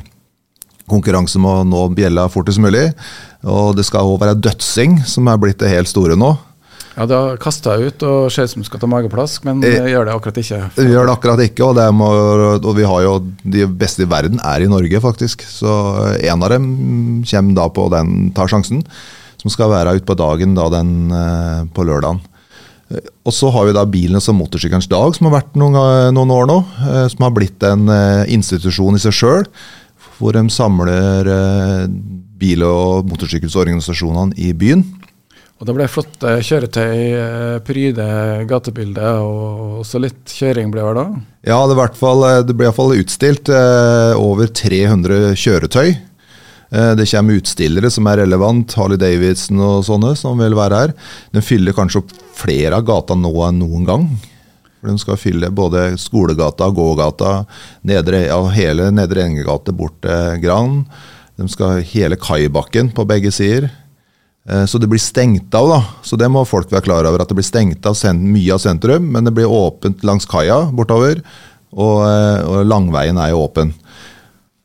Konkurranse 0.89 1.39
om 1.39 1.47
å 1.47 1.63
nå 1.65 1.87
bjella 1.95 2.27
fortest 2.29 2.59
mulig. 2.59 2.91
Og 3.43 3.75
det 3.75 3.87
skal 3.87 4.05
òg 4.05 4.19
være 4.21 4.37
dødsing, 4.37 4.99
som 5.07 5.27
er 5.27 5.37
blitt 5.37 5.59
det 5.59 5.71
helt 5.71 5.89
store 5.89 6.17
nå. 6.19 6.35
Ja, 6.99 7.05
det 7.07 7.15
har 7.15 7.38
kasta 7.39 7.77
ut 7.79 8.03
og 8.03 8.25
ser 8.33 8.43
ut 8.43 8.51
som 8.51 8.63
du 8.63 8.67
skal 8.67 8.81
ta 8.81 8.88
mageplask, 8.91 9.45
men 9.47 9.62
jeg, 9.63 9.77
det 9.79 9.93
gjør 9.93 10.09
det 10.09 10.15
akkurat 10.17 10.39
ikke. 10.41 10.57
Vi 10.75 10.88
gjør 10.91 11.05
det 11.07 11.13
akkurat 11.13 11.43
ikke, 11.45 11.63
og, 11.69 11.77
det 11.79 11.85
må, 11.95 12.09
og 12.59 12.73
vi 12.75 12.83
har 12.89 13.05
jo 13.05 13.13
de 13.55 13.63
beste 13.79 14.03
i 14.03 14.09
verden 14.12 14.41
er 14.43 14.65
i 14.65 14.67
Norge, 14.67 14.99
faktisk. 15.05 15.45
Så 15.47 15.71
en 16.19 16.43
av 16.43 16.51
dem 16.51 16.65
kommer 17.29 17.55
da 17.62 17.69
på 17.71 17.85
den 17.95 18.12
tar 18.35 18.51
sjansen, 18.51 18.81
som 19.39 19.53
skal 19.53 19.71
være 19.71 19.95
utpå 20.01 20.17
dagen 20.19 20.57
da 20.59 20.65
den 20.75 20.91
eh, 21.15 21.62
på 21.71 21.88
lørdagen. 21.88 22.19
Eh, 22.91 23.05
Og 23.23 23.31
så 23.38 23.47
har 23.55 23.69
vi 23.69 23.77
da 23.77 23.85
bilene 23.88 24.19
som 24.19 24.35
motorsykkelens 24.35 24.89
dag, 24.91 25.15
som 25.15 25.29
har 25.29 25.38
vært 25.39 25.55
noen, 25.55 26.12
noen 26.17 26.35
år 26.35 26.49
nå. 26.51 26.57
eh, 26.83 27.05
Som 27.15 27.23
har 27.29 27.31
blitt 27.38 27.63
en 27.63 27.88
eh, 27.95 28.25
institusjon 28.35 28.99
i 28.99 29.03
seg 29.05 29.15
sjøl, 29.15 29.47
hvor 30.19 30.35
de 30.35 30.43
samler 30.51 31.31
eh, 31.31 31.85
bil- 32.39 32.67
og 32.67 33.07
motorsykkelorganisasjonene 33.07 34.35
i 34.35 34.51
byen. 34.51 34.83
Og 35.60 35.67
det 35.67 35.76
ble 35.76 35.86
flotte 35.91 36.38
kjøretøy, 36.48 37.00
eh, 37.19 37.56
pryde 37.67 38.06
gatebildet, 38.48 39.19
og 39.19 39.82
også 39.82 40.00
litt 40.00 40.32
kjøring 40.32 40.72
ble 40.72 40.86
det 40.88 40.93
da. 40.95 41.08
Ja, 41.52 41.58
det, 41.67 41.76
hvert 41.76 41.98
fall, 42.00 42.24
det 42.48 42.56
ble 42.56 42.63
i 42.63 42.69
hvert 42.69 42.78
fall 42.78 42.95
utstilt 42.95 43.52
eh, 43.52 44.13
over 44.15 44.48
300 44.48 45.36
kjøretøy. 45.36 45.89
Eh, 46.72 46.93
det 46.95 47.10
kommer 47.12 47.39
utstillere 47.41 47.91
som 47.91 48.08
er 48.08 48.22
relevant, 48.24 48.76
Harley 48.80 49.00
Davidson 49.02 49.60
og 49.60 49.84
sånne, 49.88 50.13
som 50.15 50.39
vil 50.39 50.56
være 50.58 50.82
her. 50.84 50.95
Den 51.36 51.45
fyller 51.45 51.76
kanskje 51.76 52.04
opp 52.06 52.15
flere 52.39 52.80
av 52.80 52.88
gata 52.88 53.17
nå 53.19 53.34
enn 53.50 53.60
noen 53.60 53.88
gang. 53.89 54.08
For 54.80 54.93
De 54.93 54.95
skal 55.02 55.19
fylle 55.19 55.52
både 55.52 55.89
skolegata, 56.00 56.69
gågata, 56.72 57.34
nedre, 57.84 58.24
ja, 58.30 58.39
hele 58.56 58.88
Nedre 58.95 59.26
Engegate 59.28 59.76
bort 59.76 60.00
til 60.06 60.39
Gran. 60.45 60.86
De 61.36 61.52
skal 61.52 61.84
hele 61.84 62.15
Kaibakken 62.15 62.93
på 62.95 63.04
begge 63.10 63.34
sider. 63.36 63.67
Eh, 64.49 64.65
Så 64.65 64.77
det 64.77 64.88
blir 64.89 64.99
stengt 64.99 65.53
av, 65.55 65.69
da. 65.69 65.83
Så 66.03 66.17
det 66.17 66.29
må 66.31 66.45
folk 66.47 66.71
være 66.71 66.85
klar 66.88 67.05
over. 67.05 67.21
At 67.21 67.29
det 67.29 67.38
blir 67.38 67.47
stengt 67.47 67.85
av 67.85 67.97
mye 68.17 68.53
av 68.53 68.59
sentrum, 68.59 69.12
men 69.12 69.23
det 69.23 69.33
blir 69.33 69.45
åpent 69.45 70.03
langs 70.03 70.25
kaia 70.25 70.71
bortover. 70.71 71.21
Og, 71.71 72.01
eh, 72.07 72.41
og 72.49 72.65
langveien 72.65 73.17
er 73.21 73.29
jo 73.31 73.45
åpen. 73.45 73.73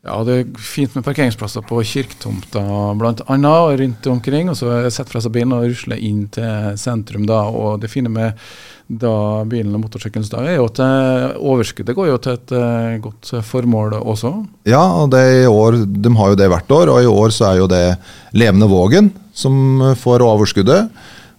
Ja, 0.05 0.19
det 0.21 0.35
er 0.37 0.49
fint 0.61 0.93
med 0.93 1.05
parkeringsplasser 1.07 1.65
på 1.65 1.79
kirketomta 1.89 2.61
blant 3.01 3.23
annet, 3.33 3.79
rundt 3.81 4.09
omkring. 4.13 4.51
Og 4.53 4.59
så 4.59 4.83
setter 4.93 5.15
fra 5.15 5.23
seg 5.25 5.33
bilen 5.33 5.55
og 5.57 5.65
rusler 5.65 6.03
inn 6.05 6.27
til 6.35 6.77
sentrum 6.81 7.25
da. 7.29 7.47
Og 7.49 7.81
det 7.81 7.89
fine 7.93 8.13
med 8.13 8.37
da 8.85 9.15
bilen 9.49 9.73
og 9.73 9.87
motorsykkelen 9.87 10.27
er 10.43 10.59
jo 10.59 10.67
at 10.69 10.81
eh, 10.85 11.39
overskuddet 11.41 11.97
går 11.97 12.11
jo 12.11 12.19
til 12.21 12.37
et 12.37 12.53
eh, 12.53 12.99
godt 13.01 13.31
formål 13.49 13.97
også. 14.03 14.35
Ja, 14.69 14.83
og 15.01 15.17
år, 15.17 15.79
de 15.89 16.13
har 16.19 16.35
jo 16.35 16.37
det 16.37 16.51
hvert 16.53 16.75
år, 16.77 16.93
og 16.93 17.01
i 17.01 17.09
år 17.09 17.33
så 17.33 17.49
er 17.49 17.63
jo 17.63 17.71
det 17.73 17.85
Levende 18.37 18.69
Vågen 18.69 19.09
som 19.33 19.81
får 19.97 20.27
overskuddet. 20.27 20.93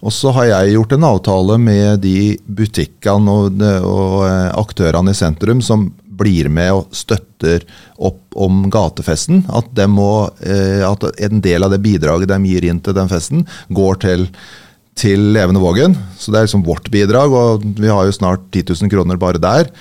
Og 0.06 0.14
så 0.14 0.34
har 0.36 0.50
jeg 0.50 0.74
gjort 0.74 0.98
en 0.98 1.06
avtale 1.08 1.60
med 1.62 2.02
de 2.02 2.34
butikkene 2.46 3.38
og, 3.38 3.62
og 3.62 4.18
eh, 4.26 4.50
aktørene 4.58 5.14
i 5.14 5.22
sentrum 5.22 5.62
som 5.66 5.88
blir 6.18 6.50
med 6.54 6.74
og 6.76 6.96
støtter 6.96 7.66
opp 7.96 8.36
om 8.36 8.66
gatefesten. 8.74 9.44
At, 9.50 9.72
de 9.78 9.88
må, 9.92 10.28
eh, 10.46 10.84
at 10.86 11.06
en 11.28 11.44
del 11.44 11.66
av 11.66 11.74
det 11.74 11.82
bidraget 11.86 12.32
de 12.32 12.40
gir 12.50 12.70
inn 12.70 12.82
til 12.84 12.98
den 12.98 13.12
festen, 13.12 13.46
går 13.76 14.02
til, 14.06 14.26
til 14.98 15.30
Levende 15.36 15.64
Vågen. 15.64 15.98
Så 16.20 16.32
det 16.32 16.42
er 16.42 16.50
liksom 16.50 16.66
vårt 16.68 16.90
bidrag, 16.94 17.36
og 17.36 17.68
vi 17.78 17.92
har 17.92 18.08
jo 18.08 18.18
snart 18.18 18.50
10 18.52 18.68
000 18.74 18.94
kroner 18.94 19.22
bare 19.22 19.42
der. 19.42 19.72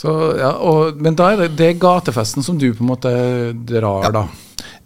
Så, 0.00 0.12
ja, 0.40 0.54
og, 0.64 1.00
men 1.02 1.16
da 1.18 1.32
er 1.32 1.42
det, 1.42 1.50
det 1.58 1.74
er 1.74 1.82
gatefesten 1.82 2.44
som 2.44 2.56
du 2.60 2.70
på 2.72 2.84
en 2.84 2.92
måte 2.94 3.10
drar, 3.68 4.08
da. 4.14 4.24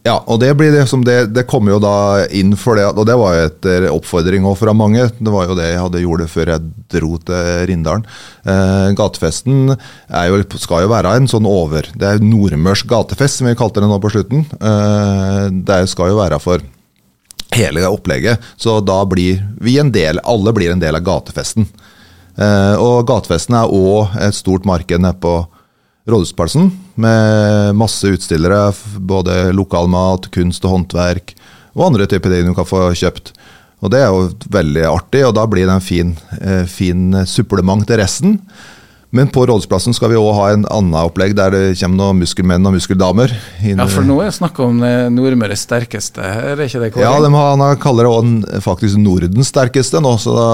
Ja, 0.04 0.18
og 0.28 0.36
det 0.42 0.50
blir 0.60 0.68
det 0.68 0.84
det, 1.32 1.46
kommer 1.48 1.72
jo 1.72 1.78
da 1.80 2.26
inn 2.28 2.52
for 2.60 2.76
det, 2.76 2.84
og 2.92 3.06
det 3.08 3.14
var 3.16 3.38
jo 3.38 3.44
et 3.46 3.68
oppfordring 3.88 4.44
fra 4.60 4.74
mange. 4.76 5.06
Det 5.16 5.32
var 5.32 5.48
jo 5.48 5.56
det 5.56 5.70
jeg 5.70 5.80
hadde 5.80 6.02
gjort 6.02 6.28
før 6.28 6.50
jeg 6.52 6.72
dro 6.92 7.16
til 7.24 7.62
Rindalen. 7.70 8.04
Eh, 8.44 8.90
gatefesten 8.98 9.72
jo, 9.72 10.42
skal 10.60 10.84
jo 10.84 10.92
være 10.92 11.14
en 11.16 11.28
sånn 11.30 11.48
over 11.48 11.88
Det 11.96 12.04
er 12.04 12.20
nordmørsk 12.20 12.90
gatefest, 12.90 13.40
som 13.40 13.48
vi 13.48 13.56
kalte 13.56 13.80
det 13.80 13.88
nå 13.88 13.96
på 14.02 14.12
slutten. 14.12 14.44
Eh, 14.60 15.48
det 15.64 15.80
skal 15.88 16.12
jo 16.12 16.20
være 16.20 16.42
for 16.42 16.60
hele 17.56 17.88
opplegget, 17.88 18.44
så 18.60 18.82
da 18.84 19.00
blir 19.08 19.40
vi 19.62 19.78
en 19.80 19.92
del, 19.94 20.20
alle 20.20 20.52
blir 20.52 20.74
en 20.74 20.84
del 20.84 21.00
av 21.00 21.06
gatefesten. 21.06 21.70
Eh, 22.36 22.76
og 22.76 23.06
gatefesten 23.08 23.56
er 23.56 23.72
òg 23.72 24.18
et 24.20 24.36
stort 24.36 24.68
marked 24.68 25.00
nede 25.00 25.16
på 25.22 25.38
Rådhusplassen 26.04 26.68
med 27.00 27.76
masse 27.80 28.10
utstillere. 28.12 28.72
Både 29.00 29.52
lokalmat, 29.56 30.28
kunst 30.34 30.64
og 30.66 30.76
håndverk 30.76 31.34
og 31.74 31.88
andre 31.88 32.06
typer 32.10 32.30
ting 32.30 32.50
du 32.50 32.54
kan 32.56 32.68
få 32.68 32.86
kjøpt. 32.94 33.32
Og 33.84 33.90
Det 33.92 34.00
er 34.00 34.12
jo 34.12 34.30
veldig 34.54 34.84
artig, 34.88 35.24
og 35.26 35.34
da 35.36 35.44
blir 35.46 35.66
det 35.66 35.74
en 35.74 35.84
fin, 35.84 36.16
eh, 36.40 36.64
fin 36.64 37.26
supplement 37.26 37.84
til 37.86 38.00
resten. 38.00 38.38
Men 39.14 39.28
på 39.30 39.44
Rådhusplassen 39.46 39.94
skal 39.94 40.10
vi 40.10 40.18
òg 40.18 40.32
ha 40.34 40.46
en 40.50 40.64
annen 40.74 40.96
opplegg 40.98 41.36
der 41.38 41.52
det 41.54 41.62
kommer 41.78 42.00
noen 42.00 42.22
muskelmenn 42.24 42.66
og 42.66 42.74
muskeldamer. 42.74 43.30
Ja, 43.62 43.86
For 43.86 44.06
nå 44.06 44.16
er 44.24 44.32
det 44.32 44.36
snakk 44.40 44.58
om 44.64 44.80
eh, 44.82 45.06
Nordmøres 45.14 45.62
sterkeste, 45.68 46.18
er 46.24 46.58
det 46.58 46.66
ikke 46.66 46.82
det? 46.82 46.90
Kåre? 46.96 47.04
Ja, 47.06 47.12
de 47.22 47.30
har, 47.30 47.54
han 47.54 47.78
kaller 47.82 48.08
det 48.08 48.14
også 48.16 48.62
faktisk 48.64 48.98
Nordens 48.98 49.52
sterkeste 49.54 50.02
nå. 50.02 50.16
Da, 50.24 50.48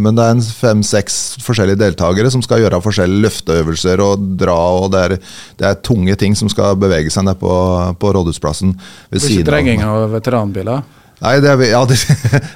men 0.00 0.16
det 0.16 0.24
er 0.24 0.40
fem-seks 0.56 1.18
forskjellige 1.44 1.82
deltakere 1.82 2.32
som 2.32 2.44
skal 2.44 2.64
gjøre 2.64 2.80
forskjellige 2.84 3.26
løfteøvelser 3.26 4.04
og 4.04 4.24
dra. 4.40 4.56
og 4.80 4.92
Det 4.94 5.04
er, 5.04 5.16
det 5.60 5.68
er 5.68 5.82
tunge 5.84 6.16
ting 6.16 6.36
som 6.38 6.48
skal 6.48 6.80
bevege 6.80 7.12
seg 7.12 7.28
ned 7.28 7.36
på, 7.42 7.52
på 8.00 8.14
Rådhusplassen. 8.16 8.72
Ved 9.12 9.20
det 9.20 9.26
blir 9.26 9.42
ikke 9.42 9.50
drenging 9.52 9.84
av 9.84 10.08
veteranbiler? 10.16 10.86
Nei, 11.18 11.34
det 11.42 11.50
er, 11.50 11.64
ja, 11.66 11.80
det, 11.90 11.98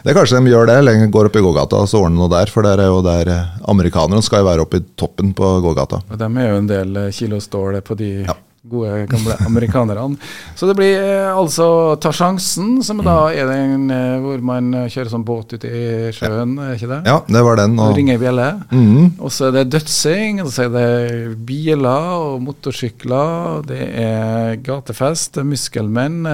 det 0.04 0.14
kanskje 0.14 0.38
de 0.38 0.52
gjør 0.52 0.70
det. 0.70 0.78
Eller 0.82 1.06
går 1.12 1.30
opp 1.30 1.38
i 1.38 1.44
gågata 1.44 1.82
og 1.82 1.90
så 1.90 2.02
ordner 2.04 2.20
noe 2.20 2.30
der. 2.32 2.52
For 2.52 2.66
det 2.66 2.76
er 2.78 2.90
jo 2.90 3.02
der 3.06 3.32
eh, 3.32 3.58
amerikanerne 3.72 4.22
skal 4.24 4.42
jo 4.42 4.50
være 4.50 4.66
oppe 4.66 4.82
i 4.82 4.86
toppen 4.98 5.34
på 5.38 5.56
gågata. 5.64 6.02
Og 6.08 6.20
de 6.20 6.30
er 6.30 6.50
jo 6.50 6.62
en 6.62 6.70
del 6.70 7.02
eh, 7.04 7.12
kilo 7.16 7.40
stål 7.42 7.80
på 7.86 7.98
de 7.98 8.12
ja. 8.28 8.38
Gode, 8.72 9.04
gamle 9.10 9.36
amerikanerne. 9.48 10.16
så 10.58 10.68
det 10.68 10.76
blir 10.78 10.96
eh, 10.98 11.28
altså 11.30 11.68
Ta 12.02 12.12
sjansen, 12.14 12.80
som 12.84 13.02
da 13.04 13.16
er 13.30 13.50
den 13.50 13.90
hvor 14.22 14.40
man 14.44 14.72
kjører 14.90 15.10
sånn 15.12 15.26
båt 15.26 15.54
ute 15.54 15.68
i 15.68 15.84
sjøen, 16.14 16.56
er 16.58 16.74
ikke 16.76 16.90
det? 16.90 17.00
Ja, 17.08 17.18
det 17.28 17.44
var 17.46 17.60
den. 17.60 17.76
Og 17.80 17.94
ringer 17.96 18.20
bjelle. 18.20 18.48
Mm. 18.72 19.18
Og 19.22 19.32
så 19.34 19.48
er 19.48 19.58
det 19.58 19.68
dødsing, 19.74 20.42
og 20.42 20.50
så 20.54 20.66
er 20.66 20.72
det 20.74 21.36
biler 21.46 22.10
og 22.16 22.42
motorsykler, 22.44 23.62
det 23.68 23.82
er 24.02 24.58
gatefest, 24.64 25.40
muskelmenn. 25.46 26.26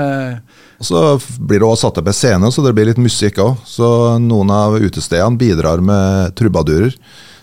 Og 0.79 0.87
Så 0.87 1.05
blir 1.39 1.61
det 1.61 1.67
også 1.69 1.89
satt 1.89 2.01
opp 2.03 2.11
en 2.11 2.17
scene, 2.17 2.53
så 2.55 2.65
det 2.65 2.75
blir 2.77 2.89
litt 2.91 3.01
musikk 3.03 3.41
òg. 3.43 3.59
Så 3.67 3.89
noen 4.23 4.53
av 4.55 4.79
utestedene 4.79 5.41
bidrar 5.41 5.83
med 5.85 6.37
trubadurer. 6.39 6.95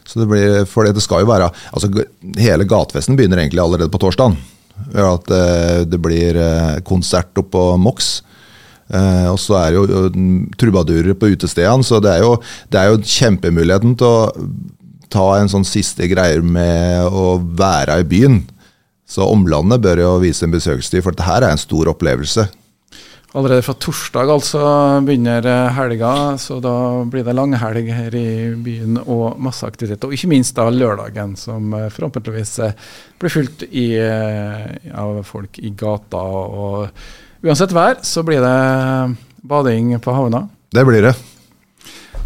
Så 0.06 0.22
det 0.22 0.30
blir, 0.30 0.66
for 0.70 0.88
det 0.88 1.02
skal 1.04 1.24
jo 1.24 1.32
være 1.32 1.50
altså 1.74 1.90
Hele 2.38 2.68
gatefesten 2.70 3.18
begynner 3.18 3.42
egentlig 3.42 3.64
allerede 3.64 3.90
på 3.90 4.02
torsdag. 4.76 5.14
At 5.14 5.32
eh, 5.32 5.86
det 5.86 6.00
blir 6.00 6.36
eh, 6.36 6.82
konsert 6.84 7.38
oppe 7.38 7.52
på 7.52 7.78
Mox. 7.78 8.24
Uh, 8.86 9.32
og 9.32 9.40
så 9.42 9.56
er 9.58 9.72
det 9.74 9.80
jo 9.82 10.10
trubadurer 10.62 11.16
på 11.18 11.32
utestedene, 11.34 11.82
så 11.82 11.98
det 11.98 12.12
er, 12.12 12.20
jo, 12.22 12.36
det 12.70 12.78
er 12.78 12.92
jo 12.92 13.00
kjempemuligheten 13.02 13.96
til 13.98 14.06
å 14.06 14.44
ta 15.10 15.24
en 15.40 15.50
sånn 15.50 15.66
siste 15.66 16.06
greier 16.06 16.46
med 16.46 17.08
å 17.10 17.40
være 17.42 17.96
i 18.04 18.06
byen. 18.06 18.44
Så 19.10 19.26
omlandet 19.26 19.82
bør 19.82 20.04
jo 20.04 20.12
vise 20.22 20.46
en 20.46 20.54
besøkstid, 20.54 21.02
for 21.02 21.18
dette 21.18 21.26
er 21.34 21.48
en 21.50 21.58
stor 21.58 21.90
opplevelse. 21.96 22.46
Allerede 23.36 23.66
fra 23.68 23.74
torsdag 23.76 24.30
altså 24.32 24.60
begynner 25.04 25.44
helga, 25.76 26.38
så 26.40 26.62
da 26.64 26.72
blir 27.12 27.26
det 27.28 27.34
langhelg 27.36 27.90
her 27.92 28.16
i 28.16 28.30
byen 28.64 28.96
og 29.02 29.42
masse 29.44 29.68
aktivitet. 29.68 30.06
Og 30.08 30.16
ikke 30.16 30.30
minst 30.32 30.56
da 30.56 30.70
lørdagen, 30.72 31.34
som 31.36 31.74
eh, 31.76 31.90
forhåpentligvis 31.92 32.54
eh, 32.64 32.78
blir 33.20 33.34
fylt 33.34 33.66
i, 33.68 33.90
eh, 34.00 34.88
av 34.96 35.20
folk 35.28 35.60
i 35.60 35.74
gata. 35.76 36.22
Og 36.24 37.44
uansett 37.44 37.76
vær 37.76 38.00
så 38.08 38.24
blir 38.24 38.40
det 38.40 38.56
bading 39.44 39.92
på 40.00 40.16
havna. 40.16 40.46
Det 40.72 40.86
blir 40.88 41.04
det. 41.10 41.12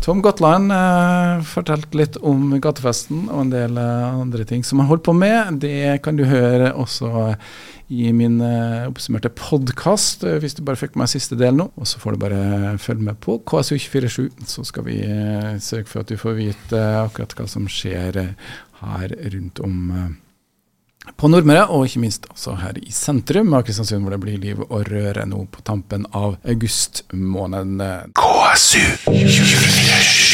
Tom 0.06 0.22
Gotland 0.22 0.69
eh, 0.78 1.41
fortalte 1.50 2.04
litt 2.04 2.22
om 2.22 2.54
gatefesten 2.62 3.26
og 3.32 3.48
en 3.48 3.56
del 3.56 3.82
andre 3.82 4.45
ting 4.45 4.62
som 4.62 4.84
han 4.84 4.91
holdt 4.93 5.08
på 5.10 5.17
med. 5.17 5.58
Det 5.65 6.04
kan 6.06 6.22
du 6.22 6.28
høre 6.30 6.69
også 6.78 7.34
i 7.89 8.13
min 8.13 8.38
uh, 8.41 8.88
oppsummerte 8.89 9.32
podkast, 9.34 10.23
uh, 10.23 10.38
hvis 10.41 10.54
du 10.58 10.62
bare 10.65 10.78
fikk 10.78 10.97
med 10.99 11.10
siste 11.10 11.38
del 11.39 11.58
nå. 11.58 11.69
Og 11.73 11.89
så 11.89 12.02
får 12.02 12.15
du 12.15 12.21
bare 12.21 12.78
følge 12.82 13.08
med 13.10 13.19
på 13.23 13.39
KSU247, 13.49 14.30
så 14.49 14.65
skal 14.67 14.86
vi 14.86 15.02
uh, 15.02 15.58
sørge 15.58 15.89
for 15.89 16.04
at 16.04 16.13
du 16.13 16.19
får 16.21 16.38
vite 16.38 16.84
akkurat 17.02 17.34
hva 17.38 17.49
som 17.49 17.65
skjer 17.69 18.21
her 18.80 19.15
rundt 19.34 19.62
om 19.65 19.78
på 21.17 21.30
Nordmøre, 21.32 21.65
og 21.73 21.88
ikke 21.88 22.04
minst 22.04 22.28
også 22.30 22.54
her 22.62 22.78
i 22.78 22.91
sentrum 22.93 23.56
av 23.58 23.65
Kristiansund, 23.65 24.06
hvor 24.06 24.13
det 24.13 24.21
blir 24.21 24.41
liv 24.41 24.62
og 24.67 24.91
røre 24.91 25.25
nå 25.25 25.45
på 25.49 25.65
tampen 25.65 26.06
av 26.13 26.38
august 26.45 27.02
måned. 27.15 27.82
KSU 28.19 28.84
24 29.10 30.29